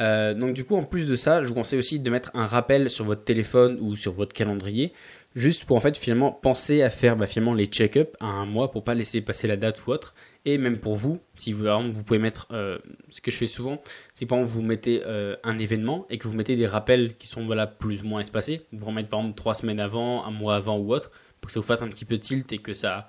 Euh, 0.00 0.34
donc 0.34 0.54
du 0.54 0.64
coup 0.64 0.76
en 0.76 0.84
plus 0.84 1.08
de 1.08 1.16
ça, 1.16 1.42
je 1.42 1.48
vous 1.48 1.54
conseille 1.54 1.80
aussi 1.80 1.98
de 1.98 2.10
mettre 2.10 2.30
un 2.34 2.46
rappel 2.46 2.88
sur 2.88 3.04
votre 3.04 3.24
téléphone 3.24 3.76
ou 3.80 3.96
sur 3.96 4.12
votre 4.12 4.32
calendrier, 4.32 4.92
juste 5.34 5.64
pour 5.64 5.76
en 5.76 5.80
fait 5.80 5.96
finalement 5.96 6.30
penser 6.30 6.82
à 6.82 6.90
faire 6.90 7.16
bah, 7.16 7.26
les 7.56 7.66
check-up 7.66 8.16
à 8.20 8.26
un 8.26 8.46
mois 8.46 8.70
pour 8.70 8.84
pas 8.84 8.94
laisser 8.94 9.20
passer 9.20 9.46
la 9.46 9.56
date 9.56 9.86
ou 9.86 9.90
autre, 9.90 10.14
et 10.44 10.58
même 10.58 10.78
pour 10.78 10.96
vous, 10.96 11.20
si 11.36 11.52
vous, 11.52 11.64
vous 11.92 12.02
pouvez 12.02 12.18
mettre, 12.18 12.48
euh, 12.50 12.78
ce 13.10 13.20
que 13.20 13.30
je 13.30 13.36
fais 13.36 13.46
souvent, 13.46 13.80
c'est 14.14 14.26
par 14.26 14.38
exemple 14.38 14.54
vous 14.54 14.62
mettez 14.62 15.02
euh, 15.06 15.36
un 15.44 15.58
événement 15.58 16.06
et 16.10 16.18
que 16.18 16.26
vous 16.26 16.34
mettez 16.34 16.56
des 16.56 16.66
rappels 16.66 17.16
qui 17.16 17.28
sont 17.28 17.46
voilà, 17.46 17.66
plus 17.66 18.02
ou 18.02 18.06
moins 18.06 18.20
espacés. 18.20 18.66
Vous 18.72 18.86
remettez 18.86 19.08
par 19.08 19.20
exemple 19.20 19.36
trois 19.36 19.54
semaines 19.54 19.80
avant, 19.80 20.24
un 20.24 20.30
mois 20.30 20.56
avant 20.56 20.78
ou 20.78 20.92
autre, 20.92 21.10
pour 21.40 21.46
que 21.46 21.52
ça 21.52 21.60
vous 21.60 21.66
fasse 21.66 21.82
un 21.82 21.88
petit 21.88 22.04
peu 22.04 22.18
tilt 22.18 22.52
et 22.52 22.58
que 22.58 22.72
ça, 22.72 23.08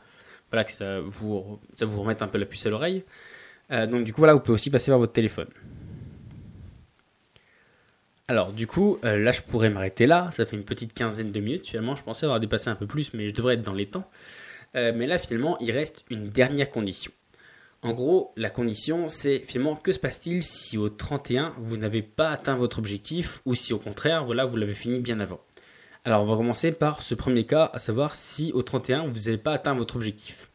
voilà, 0.51 0.63
que 0.63 0.71
ça, 0.71 0.99
vous, 0.99 1.59
ça 1.73 1.85
vous 1.85 2.01
remette 2.01 2.21
un 2.21 2.27
peu 2.27 2.37
la 2.37 2.45
puce 2.45 2.65
à 2.67 2.69
l'oreille. 2.69 3.03
Euh, 3.71 3.87
donc 3.87 4.03
du 4.03 4.13
coup, 4.13 4.21
voilà, 4.21 4.35
vous 4.35 4.39
pouvez 4.39 4.53
aussi 4.53 4.69
passer 4.69 4.91
par 4.91 4.99
votre 4.99 5.13
téléphone. 5.13 5.47
Alors 8.27 8.53
du 8.53 8.67
coup, 8.67 8.99
là 9.03 9.31
je 9.31 9.41
pourrais 9.41 9.69
m'arrêter 9.69 10.05
là, 10.05 10.29
ça 10.31 10.45
fait 10.45 10.55
une 10.55 10.63
petite 10.63 10.93
quinzaine 10.93 11.31
de 11.31 11.39
minutes, 11.39 11.67
finalement 11.67 11.95
je 11.95 12.03
pensais 12.03 12.25
avoir 12.25 12.39
dépassé 12.39 12.69
un 12.69 12.75
peu 12.75 12.87
plus, 12.87 13.13
mais 13.13 13.29
je 13.29 13.33
devrais 13.33 13.55
être 13.55 13.61
dans 13.61 13.73
les 13.73 13.87
temps. 13.87 14.09
mais 14.73 15.07
là 15.07 15.17
finalement, 15.17 15.57
il 15.59 15.71
reste 15.71 16.05
une 16.09 16.29
dernière 16.29 16.69
condition. 16.69 17.11
En 17.83 17.91
gros, 17.91 18.31
la 18.37 18.49
condition, 18.49 19.09
c'est 19.09 19.39
finalement 19.39 19.75
que 19.75 19.91
se 19.91 19.99
passe-t-il 19.99 20.41
si 20.41 20.77
au 20.77 20.87
31 20.87 21.53
vous 21.57 21.75
n'avez 21.75 22.01
pas 22.01 22.29
atteint 22.29 22.55
votre 22.55 22.79
objectif 22.79 23.41
ou 23.45 23.55
si 23.55 23.73
au 23.73 23.77
contraire, 23.77 24.23
voilà, 24.23 24.45
vous 24.45 24.55
l'avez 24.55 24.73
fini 24.73 24.99
bien 24.99 25.19
avant? 25.19 25.41
Alors 26.05 26.23
on 26.23 26.25
va 26.25 26.37
commencer 26.37 26.71
par 26.71 27.01
ce 27.01 27.13
premier 27.13 27.45
cas, 27.45 27.69
à 27.73 27.79
savoir 27.79 28.15
si 28.15 28.53
au 28.53 28.61
31 28.61 29.07
vous 29.07 29.25
n'avez 29.25 29.37
pas 29.37 29.51
atteint 29.51 29.73
votre 29.73 29.97
objectif. 29.97 30.49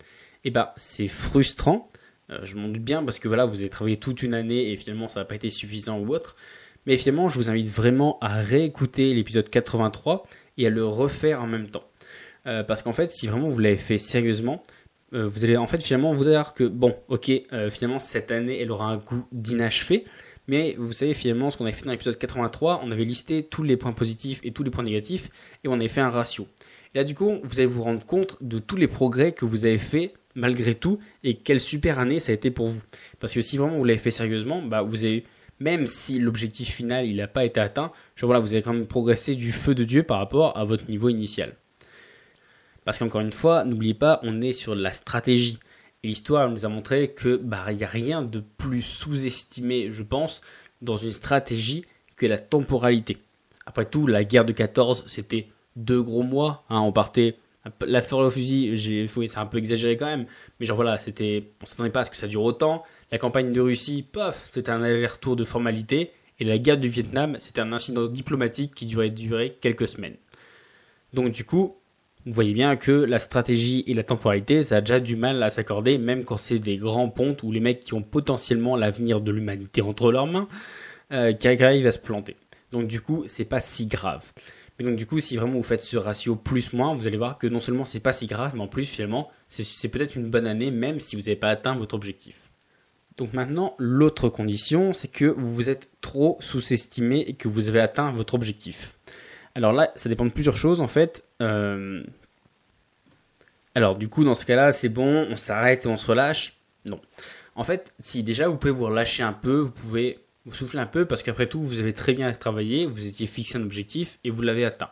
Eh 0.44 0.50
bien, 0.50 0.70
c'est 0.76 1.08
frustrant, 1.08 1.92
euh, 2.30 2.38
je 2.44 2.56
m'en 2.56 2.68
doute 2.68 2.82
bien 2.82 3.04
parce 3.04 3.18
que 3.18 3.28
voilà, 3.28 3.44
vous 3.44 3.60
avez 3.60 3.68
travaillé 3.68 3.98
toute 3.98 4.22
une 4.22 4.32
année 4.32 4.72
et 4.72 4.76
finalement 4.78 5.08
ça 5.08 5.20
n'a 5.20 5.26
pas 5.26 5.34
été 5.34 5.50
suffisant 5.50 5.98
ou 5.98 6.14
autre. 6.14 6.34
Mais 6.86 6.96
finalement, 6.96 7.28
je 7.28 7.38
vous 7.38 7.50
invite 7.50 7.70
vraiment 7.70 8.18
à 8.20 8.36
réécouter 8.36 9.12
l'épisode 9.14 9.48
83 9.48 10.26
et 10.56 10.66
à 10.66 10.70
le 10.70 10.84
refaire 10.86 11.42
en 11.42 11.46
même 11.46 11.68
temps. 11.68 11.84
Euh, 12.46 12.62
parce 12.62 12.82
qu'en 12.82 12.92
fait, 12.92 13.10
si 13.10 13.26
vraiment 13.26 13.48
vous 13.48 13.58
l'avez 13.58 13.76
fait 13.76 13.98
sérieusement, 13.98 14.62
euh, 15.14 15.26
vous 15.26 15.44
allez 15.44 15.56
en 15.56 15.66
fait 15.66 15.82
finalement 15.82 16.12
vous 16.12 16.24
dire 16.24 16.54
que 16.54 16.64
bon, 16.64 16.96
ok, 17.08 17.30
euh, 17.52 17.70
finalement 17.70 17.98
cette 17.98 18.30
année 18.30 18.60
elle 18.60 18.70
aura 18.70 18.86
un 18.86 18.98
goût 18.98 19.26
d'inachevé, 19.32 20.04
mais 20.48 20.74
vous 20.78 20.92
savez 20.92 21.14
finalement 21.14 21.50
ce 21.50 21.56
qu'on 21.56 21.64
avait 21.64 21.72
fait 21.72 21.84
dans 21.84 21.92
l'épisode 21.92 22.18
83, 22.18 22.82
on 22.84 22.90
avait 22.90 23.04
listé 23.04 23.42
tous 23.42 23.62
les 23.62 23.76
points 23.76 23.92
positifs 23.92 24.40
et 24.42 24.52
tous 24.52 24.62
les 24.62 24.70
points 24.70 24.84
négatifs 24.84 25.30
et 25.64 25.68
on 25.68 25.74
avait 25.74 25.88
fait 25.88 26.02
un 26.02 26.10
ratio. 26.10 26.46
Et 26.94 26.98
là 26.98 27.04
du 27.04 27.14
coup, 27.14 27.38
vous 27.42 27.58
allez 27.58 27.66
vous 27.66 27.82
rendre 27.82 28.04
compte 28.04 28.36
de 28.42 28.58
tous 28.58 28.76
les 28.76 28.86
progrès 28.86 29.32
que 29.32 29.46
vous 29.46 29.64
avez 29.64 29.78
fait 29.78 30.12
malgré 30.34 30.74
tout 30.74 30.98
et 31.24 31.34
quelle 31.34 31.60
super 31.60 31.98
année 31.98 32.20
ça 32.20 32.32
a 32.32 32.34
été 32.34 32.50
pour 32.50 32.68
vous. 32.68 32.82
Parce 33.18 33.32
que 33.32 33.40
si 33.40 33.56
vraiment 33.56 33.78
vous 33.78 33.84
l'avez 33.84 33.98
fait 33.98 34.10
sérieusement, 34.10 34.60
bah 34.62 34.82
vous 34.82 35.04
avez 35.04 35.24
même 35.60 35.86
si 35.86 36.18
l'objectif 36.18 36.74
final 36.74 37.06
il 37.06 37.16
n'a 37.16 37.28
pas 37.28 37.44
été 37.44 37.60
atteint, 37.60 37.92
genre 38.16 38.28
voilà, 38.28 38.40
vous 38.40 38.52
avez 38.52 38.62
quand 38.62 38.72
même 38.72 38.86
progressé 38.86 39.34
du 39.34 39.52
feu 39.52 39.74
de 39.74 39.84
Dieu 39.84 40.02
par 40.02 40.18
rapport 40.18 40.56
à 40.56 40.64
votre 40.64 40.88
niveau 40.88 41.08
initial. 41.08 41.54
Parce 42.84 42.98
qu'encore 42.98 43.20
une 43.20 43.32
fois, 43.32 43.64
n'oubliez 43.64 43.94
pas, 43.94 44.20
on 44.22 44.40
est 44.40 44.52
sur 44.52 44.74
la 44.74 44.92
stratégie. 44.92 45.58
Et 46.02 46.08
l'histoire 46.08 46.48
nous 46.48 46.64
a 46.64 46.68
montré 46.68 47.12
que 47.12 47.36
bah 47.36 47.66
il 47.70 47.76
n'y 47.76 47.84
a 47.84 47.88
rien 47.88 48.22
de 48.22 48.42
plus 48.56 48.82
sous-estimé, 48.82 49.90
je 49.90 50.02
pense, 50.02 50.40
dans 50.80 50.96
une 50.96 51.12
stratégie 51.12 51.84
que 52.16 52.26
la 52.26 52.38
temporalité. 52.38 53.18
Après 53.66 53.84
tout, 53.84 54.06
la 54.06 54.24
guerre 54.24 54.44
de 54.44 54.52
14, 54.52 55.04
c'était 55.06 55.48
deux 55.76 56.02
gros 56.02 56.22
mois. 56.22 56.64
Hein, 56.70 56.80
on 56.80 56.92
partait 56.92 57.36
la 57.80 58.02
forêt 58.02 58.26
au 58.26 58.30
fusil, 58.30 58.78
c'est 58.78 59.38
un 59.38 59.46
peu 59.46 59.58
exagéré 59.58 59.96
quand 59.96 60.06
même, 60.06 60.26
mais 60.58 60.66
genre 60.66 60.76
voilà, 60.76 60.98
c'était, 60.98 61.50
on 61.62 61.66
s'attendait 61.66 61.90
pas 61.90 62.00
à 62.00 62.04
ce 62.04 62.10
que 62.10 62.16
ça 62.16 62.26
dure 62.26 62.42
autant. 62.42 62.84
La 63.10 63.16
campagne 63.18 63.52
de 63.52 63.60
Russie, 63.60 64.02
paf, 64.02 64.46
c'était 64.50 64.70
un 64.70 64.82
aller-retour 64.82 65.34
de 65.34 65.44
formalité, 65.44 66.10
et 66.40 66.44
la 66.44 66.58
guerre 66.58 66.76
du 66.76 66.88
Vietnam, 66.88 67.36
c'était 67.38 67.62
un 67.62 67.72
incident 67.72 68.06
diplomatique 68.06 68.74
qui 68.74 68.84
durait 68.84 69.08
durer 69.08 69.56
quelques 69.60 69.88
semaines. 69.88 70.16
Donc 71.14 71.32
du 71.32 71.44
coup, 71.44 71.76
vous 72.26 72.32
voyez 72.32 72.52
bien 72.52 72.76
que 72.76 72.92
la 72.92 73.18
stratégie 73.18 73.82
et 73.86 73.94
la 73.94 74.02
temporalité, 74.02 74.62
ça 74.62 74.76
a 74.76 74.80
déjà 74.80 75.00
du 75.00 75.16
mal 75.16 75.42
à 75.42 75.48
s'accorder, 75.48 75.96
même 75.96 76.24
quand 76.24 76.36
c'est 76.36 76.58
des 76.58 76.76
grands 76.76 77.08
pontes 77.08 77.42
ou 77.42 77.50
les 77.50 77.60
mecs 77.60 77.80
qui 77.80 77.94
ont 77.94 78.02
potentiellement 78.02 78.76
l'avenir 78.76 79.22
de 79.22 79.32
l'humanité 79.32 79.80
entre 79.80 80.12
leurs 80.12 80.26
mains, 80.26 80.48
euh, 81.10 81.32
qui 81.32 81.48
arrivent 81.48 81.86
à 81.86 81.92
se 81.92 81.98
planter. 81.98 82.36
Donc 82.72 82.88
du 82.88 83.00
coup, 83.00 83.24
c'est 83.26 83.46
pas 83.46 83.60
si 83.60 83.86
grave. 83.86 84.32
Mais 84.78 84.84
donc 84.84 84.96
du 84.96 85.06
coup, 85.06 85.18
si 85.18 85.38
vraiment 85.38 85.54
vous 85.54 85.62
faites 85.62 85.82
ce 85.82 85.96
ratio 85.96 86.36
plus-moins, 86.36 86.94
vous 86.94 87.06
allez 87.06 87.16
voir 87.16 87.38
que 87.38 87.46
non 87.46 87.58
seulement 87.58 87.86
c'est 87.86 88.00
pas 88.00 88.12
si 88.12 88.26
grave, 88.26 88.52
mais 88.54 88.60
en 88.60 88.68
plus 88.68 88.84
finalement, 88.84 89.30
c'est 89.48 89.88
peut-être 89.88 90.14
une 90.14 90.28
bonne 90.28 90.46
année, 90.46 90.70
même 90.70 91.00
si 91.00 91.16
vous 91.16 91.22
n'avez 91.22 91.36
pas 91.36 91.48
atteint 91.48 91.74
votre 91.74 91.94
objectif. 91.94 92.47
Donc 93.18 93.32
maintenant, 93.32 93.74
l'autre 93.78 94.28
condition, 94.28 94.92
c'est 94.92 95.08
que 95.08 95.24
vous 95.26 95.52
vous 95.52 95.68
êtes 95.68 95.90
trop 96.00 96.38
sous-estimé 96.40 97.24
et 97.26 97.34
que 97.34 97.48
vous 97.48 97.68
avez 97.68 97.80
atteint 97.80 98.12
votre 98.12 98.34
objectif. 98.34 98.94
Alors 99.56 99.72
là, 99.72 99.90
ça 99.96 100.08
dépend 100.08 100.24
de 100.24 100.30
plusieurs 100.30 100.56
choses 100.56 100.80
en 100.80 100.86
fait. 100.86 101.24
Euh, 101.42 102.02
alors 103.74 103.98
du 103.98 104.08
coup, 104.08 104.24
dans 104.24 104.36
ce 104.36 104.46
cas-là, 104.46 104.70
c'est 104.70 104.88
bon, 104.88 105.26
on 105.28 105.36
s'arrête 105.36 105.84
et 105.84 105.88
on 105.88 105.96
se 105.96 106.06
relâche. 106.06 106.58
Non. 106.84 107.00
En 107.56 107.64
fait, 107.64 107.92
si 107.98 108.22
déjà 108.22 108.48
vous 108.48 108.56
pouvez 108.56 108.72
vous 108.72 108.86
relâcher 108.86 109.24
un 109.24 109.32
peu, 109.32 109.58
vous 109.58 109.72
pouvez 109.72 110.20
vous 110.46 110.54
souffler 110.54 110.78
un 110.78 110.86
peu 110.86 111.04
parce 111.04 111.24
qu'après 111.24 111.46
tout, 111.46 111.60
vous 111.60 111.80
avez 111.80 111.92
très 111.92 112.12
bien 112.12 112.32
travaillé, 112.32 112.86
vous 112.86 113.04
étiez 113.04 113.26
fixé 113.26 113.58
un 113.58 113.62
objectif 113.62 114.20
et 114.22 114.30
vous 114.30 114.42
l'avez 114.42 114.64
atteint. 114.64 114.90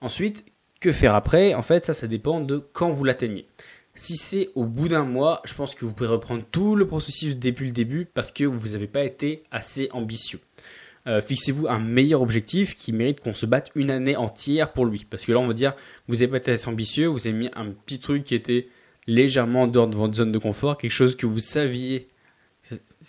Ensuite, 0.00 0.44
que 0.78 0.92
faire 0.92 1.16
après? 1.16 1.54
En 1.54 1.62
fait, 1.62 1.84
ça, 1.84 1.92
ça 1.92 2.06
dépend 2.06 2.40
de 2.40 2.58
quand 2.58 2.90
vous 2.90 3.02
l'atteignez. 3.02 3.48
Si 3.94 4.16
c'est 4.16 4.48
au 4.54 4.64
bout 4.64 4.88
d'un 4.88 5.04
mois, 5.04 5.42
je 5.44 5.54
pense 5.54 5.74
que 5.74 5.84
vous 5.84 5.92
pouvez 5.92 6.08
reprendre 6.08 6.42
tout 6.50 6.76
le 6.76 6.86
processus 6.86 7.36
depuis 7.36 7.66
le 7.66 7.72
début 7.72 8.06
parce 8.06 8.32
que 8.32 8.44
vous 8.44 8.68
n'avez 8.68 8.86
pas 8.86 9.04
été 9.04 9.42
assez 9.50 9.90
ambitieux. 9.92 10.40
Euh, 11.06 11.20
fixez-vous 11.20 11.66
un 11.66 11.78
meilleur 11.78 12.22
objectif 12.22 12.74
qui 12.74 12.92
mérite 12.92 13.20
qu'on 13.20 13.34
se 13.34 13.44
batte 13.44 13.70
une 13.74 13.90
année 13.90 14.16
entière 14.16 14.72
pour 14.72 14.86
lui. 14.86 15.04
Parce 15.08 15.24
que 15.24 15.32
là, 15.32 15.40
on 15.40 15.48
va 15.48 15.52
dire, 15.52 15.74
vous 16.08 16.14
n'avez 16.14 16.28
pas 16.28 16.36
été 16.38 16.52
assez 16.52 16.68
ambitieux, 16.68 17.06
vous 17.06 17.26
avez 17.26 17.36
mis 17.36 17.50
un 17.54 17.70
petit 17.70 17.98
truc 17.98 18.24
qui 18.24 18.34
était 18.34 18.68
légèrement 19.06 19.66
dehors 19.66 19.88
de 19.88 19.96
votre 19.96 20.14
zone 20.14 20.32
de 20.32 20.38
confort, 20.38 20.78
quelque 20.78 20.92
chose 20.92 21.16
que 21.16 21.26
vous 21.26 21.40
saviez, 21.40 22.08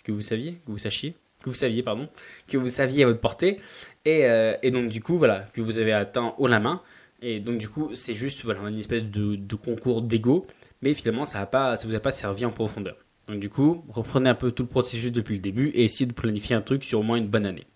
que 0.02 0.12
vous 0.12 0.22
saviez, 0.22 0.60
que 0.66 0.72
vous 0.72 0.78
sachiez, 0.78 1.14
que 1.42 1.50
vous 1.50 1.56
saviez, 1.56 1.82
pardon, 1.82 2.08
que 2.48 2.56
vous 2.56 2.68
saviez 2.68 3.04
à 3.04 3.06
votre 3.06 3.20
portée, 3.20 3.60
et, 4.04 4.26
euh, 4.26 4.56
donc 4.64 4.88
du 4.88 5.00
coup, 5.00 5.16
voilà, 5.16 5.46
que 5.52 5.60
vous 5.60 5.78
avez 5.78 5.92
atteint 5.92 6.34
haut 6.38 6.48
la 6.48 6.58
main, 6.58 6.82
et 7.22 7.38
donc 7.38 7.58
du 7.58 7.68
coup, 7.68 7.90
c'est 7.94 8.14
juste 8.14 8.44
voilà, 8.44 8.68
une 8.68 8.78
espèce 8.78 9.04
de, 9.04 9.36
de 9.36 9.54
concours 9.54 10.02
d'ego, 10.02 10.46
mais 10.84 10.92
finalement, 10.92 11.24
ça 11.24 11.40
ne 11.40 11.86
vous 11.88 11.94
a 11.94 12.00
pas 12.00 12.12
servi 12.12 12.44
en 12.44 12.50
profondeur. 12.50 12.96
Donc 13.26 13.40
du 13.40 13.48
coup, 13.48 13.84
reprenez 13.88 14.28
un 14.28 14.34
peu 14.34 14.52
tout 14.52 14.64
le 14.64 14.68
processus 14.68 15.10
depuis 15.10 15.36
le 15.36 15.40
début 15.40 15.68
et 15.68 15.84
essayez 15.84 16.04
de 16.04 16.12
planifier 16.12 16.54
un 16.54 16.60
truc 16.60 16.84
sur 16.84 17.00
au 17.00 17.02
moins 17.02 17.16
une 17.16 17.28
bonne 17.28 17.46
année. 17.46 17.66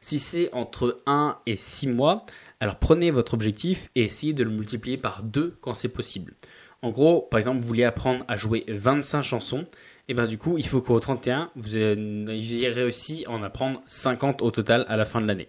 Si 0.00 0.18
c'est 0.18 0.48
entre 0.54 1.02
1 1.06 1.40
et 1.44 1.56
6 1.56 1.88
mois, 1.88 2.24
alors 2.58 2.78
prenez 2.78 3.10
votre 3.10 3.34
objectif 3.34 3.90
et 3.94 4.04
essayez 4.04 4.32
de 4.32 4.44
le 4.44 4.50
multiplier 4.50 4.96
par 4.96 5.22
2 5.22 5.58
quand 5.60 5.74
c'est 5.74 5.90
possible. 5.90 6.32
En 6.80 6.90
gros, 6.90 7.20
par 7.20 7.36
exemple, 7.36 7.60
vous 7.60 7.66
voulez 7.66 7.84
apprendre 7.84 8.24
à 8.28 8.36
jouer 8.36 8.64
25 8.68 9.22
chansons, 9.22 9.66
et 10.08 10.14
bien 10.14 10.26
du 10.26 10.38
coup, 10.38 10.56
il 10.56 10.66
faut 10.66 10.80
qu'au 10.80 10.98
31, 10.98 11.50
vous 11.54 11.76
ayez 11.76 12.70
réussi 12.70 13.24
à 13.26 13.32
en 13.32 13.42
apprendre 13.42 13.82
50 13.86 14.40
au 14.40 14.50
total 14.50 14.86
à 14.88 14.96
la 14.96 15.04
fin 15.04 15.20
de 15.20 15.26
l'année. 15.26 15.48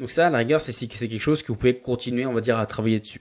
Donc 0.00 0.10
ça, 0.10 0.26
à 0.26 0.30
la 0.30 0.38
rigueur, 0.38 0.60
c'est 0.60 0.88
quelque 0.88 1.20
chose 1.20 1.42
que 1.42 1.48
vous 1.48 1.56
pouvez 1.56 1.78
continuer, 1.78 2.26
on 2.26 2.32
va 2.32 2.40
dire, 2.40 2.58
à 2.58 2.66
travailler 2.66 2.98
dessus. 2.98 3.20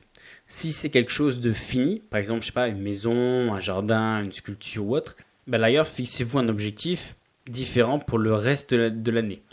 Si 0.54 0.74
c'est 0.74 0.90
quelque 0.90 1.14
chose 1.14 1.40
de 1.40 1.54
fini, 1.54 2.02
par 2.10 2.20
exemple, 2.20 2.42
je 2.42 2.48
sais 2.48 2.52
pas, 2.52 2.68
une 2.68 2.82
maison, 2.82 3.54
un 3.54 3.62
jardin, 3.62 4.22
une 4.22 4.34
sculpture 4.34 4.86
ou 4.86 4.98
autre, 4.98 5.16
ben 5.48 5.62
d'ailleurs, 5.62 5.88
fixez-vous 5.88 6.40
un 6.40 6.50
objectif 6.50 7.16
différent 7.50 8.00
pour 8.00 8.18
le 8.18 8.34
reste 8.34 8.74
de 8.74 9.12
l'année. 9.12 9.44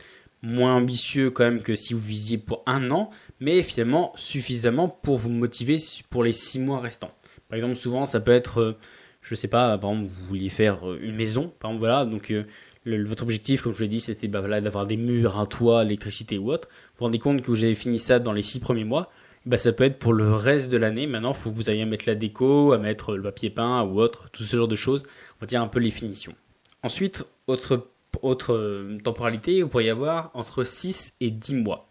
Moins 0.42 0.74
ambitieux 0.74 1.30
quand 1.30 1.44
même 1.44 1.62
que 1.62 1.76
si 1.76 1.94
vous 1.94 2.00
visiez 2.00 2.37
pour 2.37 2.64
un 2.66 2.90
an, 2.90 3.11
mais 3.38 3.62
finalement 3.62 4.12
suffisamment 4.16 4.88
pour 4.88 5.18
vous 5.18 5.30
motiver 5.30 5.76
pour 6.11 6.24
les 6.24 6.32
six 6.32 6.58
mois 6.58 6.80
restants. 6.80 7.12
Par 7.48 7.54
exemple, 7.54 7.76
souvent, 7.76 8.04
ça 8.04 8.18
peut 8.18 8.32
être, 8.32 8.61
euh, 8.61 8.76
je 9.22 9.37
sais 9.37 9.46
pas, 9.46 9.78
par 9.78 9.92
exemple, 9.92 10.08
vous 10.08 10.26
vouliez 10.26 10.48
faire 10.48 10.90
euh, 10.90 10.98
une 11.00 11.14
maison, 11.14 11.54
par 11.61 11.70
exemple, 11.70 11.78
voilà, 11.78 12.06
donc 12.06 12.32
euh, 12.32 12.42
votre 12.87 13.22
objectif, 13.22 13.62
comme 13.62 13.72
je 13.72 13.82
l'ai 13.82 13.88
dit, 13.88 14.00
c'était 14.00 14.26
bah, 14.26 14.61
d'avoir 14.61 14.84
des 14.84 14.96
murs, 14.96 15.38
un 15.38 15.46
toit, 15.46 15.84
l'électricité 15.84 16.38
ou 16.38 16.50
autre. 16.50 16.66
Vous 16.68 16.98
vous 16.98 17.04
rendez 17.04 17.20
compte 17.20 17.40
que 17.40 17.46
vous 17.46 17.62
avez 17.62 17.76
fini 17.76 18.00
ça 18.00 18.18
dans 18.18 18.32
les 18.32 18.42
six 18.42 18.58
premiers 18.58 18.82
mois, 18.82 19.12
bah, 19.46 19.57
ça 19.57 19.72
peut 19.72 19.85
être 19.85 19.98
pour 19.98 20.12
le 20.12 20.33
reste 20.33 20.68
de 20.68 20.77
l'année. 20.77 21.07
Maintenant, 21.07 21.33
il 21.33 21.37
faut 21.37 21.51
que 21.51 21.57
vous 21.57 21.70
ayez 21.70 21.83
à 21.83 21.87
mettre 21.87 22.05
la 22.07 22.14
déco, 22.14 22.72
à 22.72 22.79
mettre 22.79 23.16
le 23.16 23.22
papier 23.22 23.51
peint 23.51 23.83
ou 23.83 24.01
autre, 24.01 24.29
tout 24.33 24.44
ce 24.44 24.57
genre 24.57 24.68
de 24.68 24.77
choses. 24.77 25.03
On 25.37 25.40
va 25.40 25.46
dire 25.46 25.62
un 25.62 25.68
peu 25.68 25.79
les 25.79 25.90
finitions. 25.90 26.35
Ensuite, 26.83 27.24
autre, 27.46 27.88
autre 28.22 28.98
temporalité, 29.03 29.62
vous 29.62 29.68
pourriez 29.68 29.90
avoir 29.90 30.31
entre 30.35 30.64
6 30.64 31.16
et 31.20 31.31
10 31.31 31.55
mois. 31.55 31.88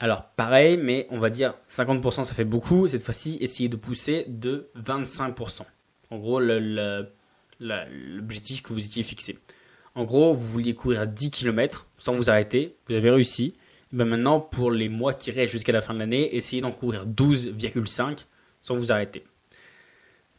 Alors 0.00 0.24
pareil, 0.34 0.78
mais 0.78 1.06
on 1.10 1.18
va 1.18 1.28
dire 1.28 1.54
50% 1.68 2.24
ça 2.24 2.32
fait 2.32 2.44
beaucoup. 2.44 2.88
Cette 2.88 3.02
fois-ci, 3.02 3.36
essayez 3.40 3.68
de 3.68 3.76
pousser 3.76 4.24
de 4.28 4.70
25%. 4.78 5.60
En 6.10 6.18
gros, 6.18 6.40
l'objectif 7.60 8.62
que 8.62 8.72
vous 8.72 8.84
étiez 8.84 9.02
fixé. 9.02 9.38
En 9.94 10.04
gros, 10.04 10.32
vous 10.32 10.46
vouliez 10.46 10.74
courir 10.74 11.00
à 11.00 11.06
10 11.06 11.30
km 11.30 11.86
sans 11.98 12.14
vous 12.14 12.30
arrêter. 12.30 12.76
Vous 12.88 12.94
avez 12.94 13.10
réussi. 13.10 13.54
Ben 13.92 14.04
maintenant, 14.04 14.40
pour 14.40 14.70
les 14.70 14.88
mois 14.88 15.12
restent 15.12 15.48
jusqu'à 15.48 15.72
la 15.72 15.80
fin 15.80 15.94
de 15.94 15.98
l'année, 15.98 16.36
essayez 16.36 16.62
d'en 16.62 16.70
courir 16.70 17.06
12,5 17.06 18.26
sans 18.62 18.74
vous 18.76 18.92
arrêter. 18.92 19.24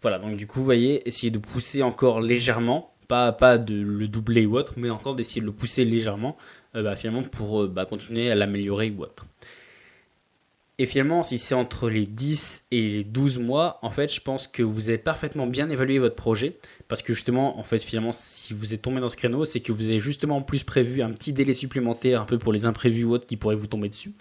Voilà, 0.02 0.20
donc 0.20 0.36
du 0.36 0.48
coup, 0.48 0.60
vous 0.60 0.66
voyez, 0.66 1.08
essayez 1.08 1.32
de 1.32 1.38
pousser 1.38 1.84
encore 1.84 2.22
légèrement. 2.22 2.94
Pas, 3.08 3.34
pas 3.34 3.58
de 3.58 3.74
le 3.76 4.08
doubler 4.08 4.46
ou 4.46 4.58
autre, 4.58 4.76
mais 4.78 4.90
encore 4.90 5.16
d'essayer 5.16 5.42
de 5.42 5.46
le 5.46 5.52
pousser 5.52 5.84
légèrement, 5.84 6.38
euh, 6.76 6.84
bah, 6.84 6.96
finalement, 6.96 7.24
pour 7.24 7.64
euh, 7.64 7.68
bah, 7.68 7.86
continuer 7.86 8.32
à 8.32 8.36
l'améliorer 8.36 8.90
ou 8.90 9.04
autre. 9.04 9.26
Et 10.78 10.86
finalement, 10.86 11.22
si 11.24 11.38
c'est 11.38 11.54
entre 11.54 11.90
les 11.90 12.06
10 12.06 12.66
et 12.72 12.82
les 12.90 13.04
12 13.04 13.38
mois, 13.38 13.80
en 13.82 13.92
fait, 13.92 14.12
je 14.12 14.22
pense 14.22 14.48
que 14.48 14.64
vous 14.64 14.90
avez 14.90 14.98
parfaitement 14.98 15.46
bien 15.46 15.70
évalué 15.70 16.00
votre 16.00 16.16
projet. 16.16 16.58
Parce 16.92 17.04
que 17.04 17.14
justement, 17.14 17.58
en 17.58 17.64
fait, 17.64 17.80
finalement, 17.80 18.12
si 18.12 18.54
vous 18.54 18.74
êtes 18.74 18.82
tombé 18.82 19.00
dans 19.00 19.08
ce 19.08 19.16
créneau, 19.16 19.46
c'est 19.46 19.62
que 19.62 19.72
vous 19.72 19.88
avez 19.88 20.00
justement 20.00 20.36
en 20.36 20.42
plus 20.42 20.66
prévu 20.66 21.02
un 21.02 21.10
petit 21.12 21.32
délai 21.32 21.54
supplémentaire, 21.54 22.20
un 22.20 22.26
peu 22.26 22.38
pour 22.38 22.52
les 22.52 22.66
imprévus 22.66 23.06
ou 23.06 23.14
autres 23.14 23.26
qui 23.26 23.38
pourraient 23.38 23.56
vous 23.56 23.68
tomber 23.68 23.88
dessus. 23.88 24.12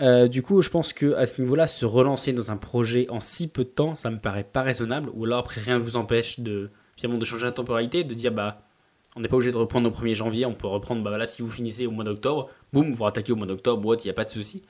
Euh, 0.00 0.26
du 0.26 0.40
coup, 0.40 0.62
je 0.62 0.70
pense 0.70 0.94
que 0.94 1.12
à 1.12 1.26
ce 1.26 1.42
niveau-là, 1.42 1.66
se 1.66 1.84
relancer 1.84 2.32
dans 2.32 2.50
un 2.50 2.56
projet 2.56 3.06
en 3.10 3.20
si 3.20 3.48
peu 3.48 3.64
de 3.64 3.68
temps, 3.68 3.96
ça 3.96 4.10
me 4.10 4.18
paraît 4.18 4.48
pas 4.50 4.62
raisonnable. 4.62 5.10
Ou 5.12 5.26
alors 5.26 5.40
après, 5.40 5.60
rien 5.60 5.76
ne 5.76 5.82
vous 5.82 5.96
empêche 5.96 6.40
de 6.40 6.70
finalement 6.96 7.18
de 7.18 7.24
changer 7.26 7.44
la 7.44 7.52
temporalité, 7.52 8.02
de 8.02 8.14
dire 8.14 8.32
bah 8.32 8.62
on 9.14 9.20
n'est 9.20 9.28
pas 9.28 9.36
obligé 9.36 9.52
de 9.52 9.58
reprendre 9.58 9.86
au 9.86 9.92
1er 9.92 10.14
janvier, 10.14 10.46
on 10.46 10.54
peut 10.54 10.68
reprendre 10.68 11.02
bah 11.02 11.10
voilà 11.10 11.26
si 11.26 11.42
vous 11.42 11.50
finissez 11.50 11.86
au 11.86 11.90
mois 11.90 12.04
d'octobre, 12.04 12.48
boum, 12.72 12.94
vous 12.94 13.04
rattaquez 13.04 13.32
au 13.32 13.36
mois 13.36 13.46
d'octobre, 13.46 13.86
ou 13.86 13.90
autre, 13.90 14.00
il 14.04 14.06
n'y 14.06 14.12
a 14.12 14.14
pas 14.14 14.24
de 14.24 14.30
souci. 14.30 14.62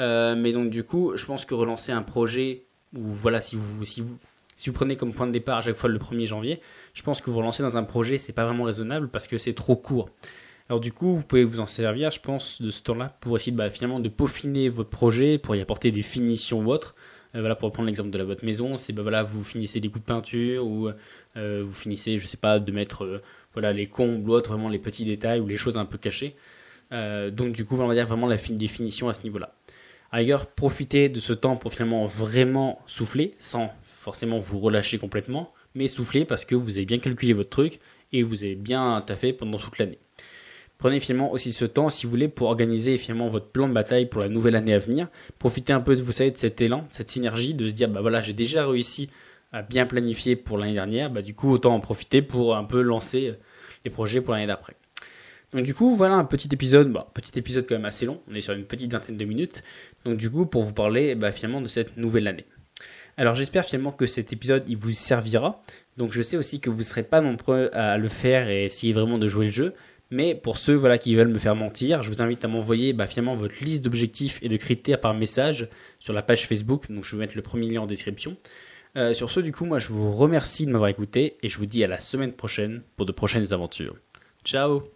Euh, 0.00 0.34
mais 0.34 0.50
donc 0.50 0.70
du 0.70 0.82
coup, 0.82 1.12
je 1.14 1.24
pense 1.24 1.44
que 1.44 1.54
relancer 1.54 1.92
un 1.92 2.02
projet 2.02 2.64
où 2.96 3.02
voilà, 3.04 3.40
si 3.40 3.54
vous, 3.54 4.18
si 4.64 4.70
vous 4.70 4.74
prenez 4.74 4.96
comme 4.96 5.12
point 5.12 5.26
de 5.26 5.32
départ 5.32 5.58
à 5.58 5.60
chaque 5.60 5.76
fois 5.76 5.90
le 5.90 5.98
1er 5.98 6.24
janvier, 6.24 6.58
je 6.94 7.02
pense 7.02 7.20
que 7.20 7.28
vous 7.28 7.36
relancez 7.36 7.62
dans 7.62 7.76
un 7.76 7.82
projet, 7.82 8.16
c'est 8.16 8.32
pas 8.32 8.46
vraiment 8.46 8.64
raisonnable 8.64 9.10
parce 9.10 9.26
que 9.26 9.36
c'est 9.36 9.52
trop 9.52 9.76
court. 9.76 10.08
Alors 10.70 10.80
du 10.80 10.90
coup, 10.90 11.16
vous 11.16 11.22
pouvez 11.22 11.44
vous 11.44 11.60
en 11.60 11.66
servir, 11.66 12.10
je 12.10 12.18
pense, 12.18 12.62
de 12.62 12.70
ce 12.70 12.82
temps-là 12.84 13.14
pour 13.20 13.36
essayer 13.36 13.52
bah, 13.52 13.68
finalement 13.68 14.00
de 14.00 14.08
peaufiner 14.08 14.70
votre 14.70 14.88
projet, 14.88 15.36
pour 15.36 15.54
y 15.54 15.60
apporter 15.60 15.90
des 15.90 16.02
finitions 16.02 16.60
ou 16.60 16.72
autres. 16.72 16.94
Euh, 17.34 17.40
voilà, 17.40 17.56
pour 17.56 17.70
prendre 17.72 17.88
l'exemple 17.88 18.08
de 18.08 18.16
la 18.16 18.24
votre 18.24 18.42
maison, 18.42 18.78
c'est 18.78 18.94
bah, 18.94 19.02
voilà, 19.02 19.22
vous 19.22 19.44
finissez 19.44 19.80
des 19.80 19.88
coups 19.90 20.00
de 20.00 20.06
peinture 20.06 20.66
ou 20.66 20.88
euh, 21.36 21.62
vous 21.62 21.74
finissez, 21.74 22.16
je 22.16 22.26
sais 22.26 22.38
pas, 22.38 22.58
de 22.58 22.72
mettre 22.72 23.20
voilà 23.52 23.74
les 23.74 23.86
combles 23.86 24.30
ou 24.30 24.32
autres, 24.32 24.48
vraiment 24.48 24.70
les 24.70 24.78
petits 24.78 25.04
détails 25.04 25.40
ou 25.40 25.46
les 25.46 25.58
choses 25.58 25.76
un 25.76 25.84
peu 25.84 25.98
cachées. 25.98 26.36
donc 26.90 27.52
du 27.52 27.66
coup, 27.66 27.76
on 27.78 27.86
va 27.86 27.92
dire 27.92 28.06
vraiment 28.06 28.28
la 28.28 28.38
définition 28.38 29.10
à 29.10 29.12
ce 29.12 29.24
niveau-là. 29.24 29.54
À 30.10 30.22
profitez 30.56 31.08
de 31.10 31.20
ce 31.20 31.34
temps 31.34 31.56
pour 31.56 31.72
finalement 31.72 32.06
vraiment 32.06 32.80
souffler, 32.86 33.34
sans 33.38 33.74
forcément 34.04 34.38
vous 34.38 34.58
relâcher 34.58 34.98
complètement, 34.98 35.54
mais 35.74 35.88
souffler 35.88 36.26
parce 36.26 36.44
que 36.44 36.54
vous 36.54 36.76
avez 36.76 36.84
bien 36.84 36.98
calculé 36.98 37.32
votre 37.32 37.48
truc 37.48 37.78
et 38.12 38.22
vous 38.22 38.44
avez 38.44 38.54
bien 38.54 39.00
taffé 39.00 39.32
pendant 39.32 39.56
toute 39.56 39.78
l'année. 39.78 39.98
Prenez 40.76 41.00
finalement 41.00 41.32
aussi 41.32 41.52
ce 41.52 41.64
temps, 41.64 41.88
si 41.88 42.04
vous 42.04 42.10
voulez, 42.10 42.28
pour 42.28 42.48
organiser 42.48 42.98
finalement 42.98 43.30
votre 43.30 43.46
plan 43.46 43.66
de 43.66 43.72
bataille 43.72 44.06
pour 44.06 44.20
la 44.20 44.28
nouvelle 44.28 44.56
année 44.56 44.74
à 44.74 44.78
venir. 44.78 45.08
Profitez 45.38 45.72
un 45.72 45.80
peu, 45.80 45.96
de, 45.96 46.02
vous 46.02 46.12
savez, 46.12 46.30
de 46.30 46.36
cet 46.36 46.60
élan, 46.60 46.86
cette 46.90 47.08
synergie, 47.08 47.54
de 47.54 47.66
se 47.66 47.72
dire, 47.72 47.88
bah 47.88 48.02
voilà, 48.02 48.20
j'ai 48.20 48.34
déjà 48.34 48.66
réussi 48.66 49.08
à 49.52 49.62
bien 49.62 49.86
planifier 49.86 50.36
pour 50.36 50.58
l'année 50.58 50.74
dernière, 50.74 51.08
bah 51.08 51.22
du 51.22 51.34
coup, 51.34 51.50
autant 51.50 51.74
en 51.74 51.80
profiter 51.80 52.20
pour 52.20 52.56
un 52.56 52.64
peu 52.64 52.82
lancer 52.82 53.32
les 53.86 53.90
projets 53.90 54.20
pour 54.20 54.34
l'année 54.34 54.46
d'après. 54.46 54.74
Donc 55.54 55.64
du 55.64 55.72
coup, 55.72 55.94
voilà 55.94 56.16
un 56.16 56.24
petit 56.24 56.48
épisode, 56.52 56.92
bah, 56.92 57.08
petit 57.14 57.38
épisode 57.38 57.64
quand 57.66 57.76
même 57.76 57.84
assez 57.86 58.04
long, 58.04 58.20
on 58.30 58.34
est 58.34 58.42
sur 58.42 58.52
une 58.52 58.64
petite 58.64 58.92
vingtaine 58.92 59.16
de 59.16 59.24
minutes, 59.24 59.62
donc 60.04 60.18
du 60.18 60.30
coup, 60.30 60.44
pour 60.44 60.62
vous 60.62 60.74
parler 60.74 61.14
bah, 61.14 61.30
finalement 61.30 61.62
de 61.62 61.68
cette 61.68 61.96
nouvelle 61.96 62.26
année. 62.26 62.44
Alors 63.16 63.34
j'espère 63.34 63.64
finalement 63.64 63.92
que 63.92 64.06
cet 64.06 64.32
épisode 64.32 64.64
il 64.68 64.76
vous 64.76 64.90
servira. 64.90 65.60
Donc 65.96 66.12
je 66.12 66.22
sais 66.22 66.36
aussi 66.36 66.60
que 66.60 66.70
vous 66.70 66.78
ne 66.78 66.84
serez 66.84 67.04
pas 67.04 67.20
nombreux 67.20 67.70
à 67.72 67.96
le 67.98 68.08
faire 68.08 68.48
et 68.48 68.64
essayer 68.64 68.92
vraiment 68.92 69.18
de 69.18 69.28
jouer 69.28 69.46
le 69.46 69.52
jeu. 69.52 69.74
Mais 70.10 70.34
pour 70.34 70.58
ceux 70.58 70.74
voilà, 70.74 70.98
qui 70.98 71.14
veulent 71.14 71.28
me 71.28 71.38
faire 71.38 71.56
mentir, 71.56 72.02
je 72.02 72.10
vous 72.10 72.22
invite 72.22 72.44
à 72.44 72.48
m'envoyer 72.48 72.92
bah, 72.92 73.06
finalement 73.06 73.36
votre 73.36 73.64
liste 73.64 73.82
d'objectifs 73.82 74.38
et 74.42 74.48
de 74.48 74.56
critères 74.56 75.00
par 75.00 75.14
message 75.14 75.68
sur 75.98 76.12
la 76.12 76.22
page 76.22 76.46
Facebook. 76.46 76.90
Donc 76.90 77.04
je 77.04 77.16
vais 77.16 77.20
mettre 77.20 77.36
le 77.36 77.42
premier 77.42 77.68
lien 77.68 77.82
en 77.82 77.86
description. 77.86 78.36
Euh, 78.96 79.12
sur 79.12 79.30
ce, 79.30 79.40
du 79.40 79.50
coup, 79.50 79.64
moi 79.64 79.78
je 79.78 79.88
vous 79.88 80.12
remercie 80.12 80.66
de 80.66 80.70
m'avoir 80.70 80.88
écouté 80.88 81.36
et 81.42 81.48
je 81.48 81.58
vous 81.58 81.66
dis 81.66 81.82
à 81.82 81.88
la 81.88 82.00
semaine 82.00 82.32
prochaine 82.32 82.82
pour 82.96 83.06
de 83.06 83.12
prochaines 83.12 83.52
aventures. 83.52 83.96
Ciao 84.44 84.93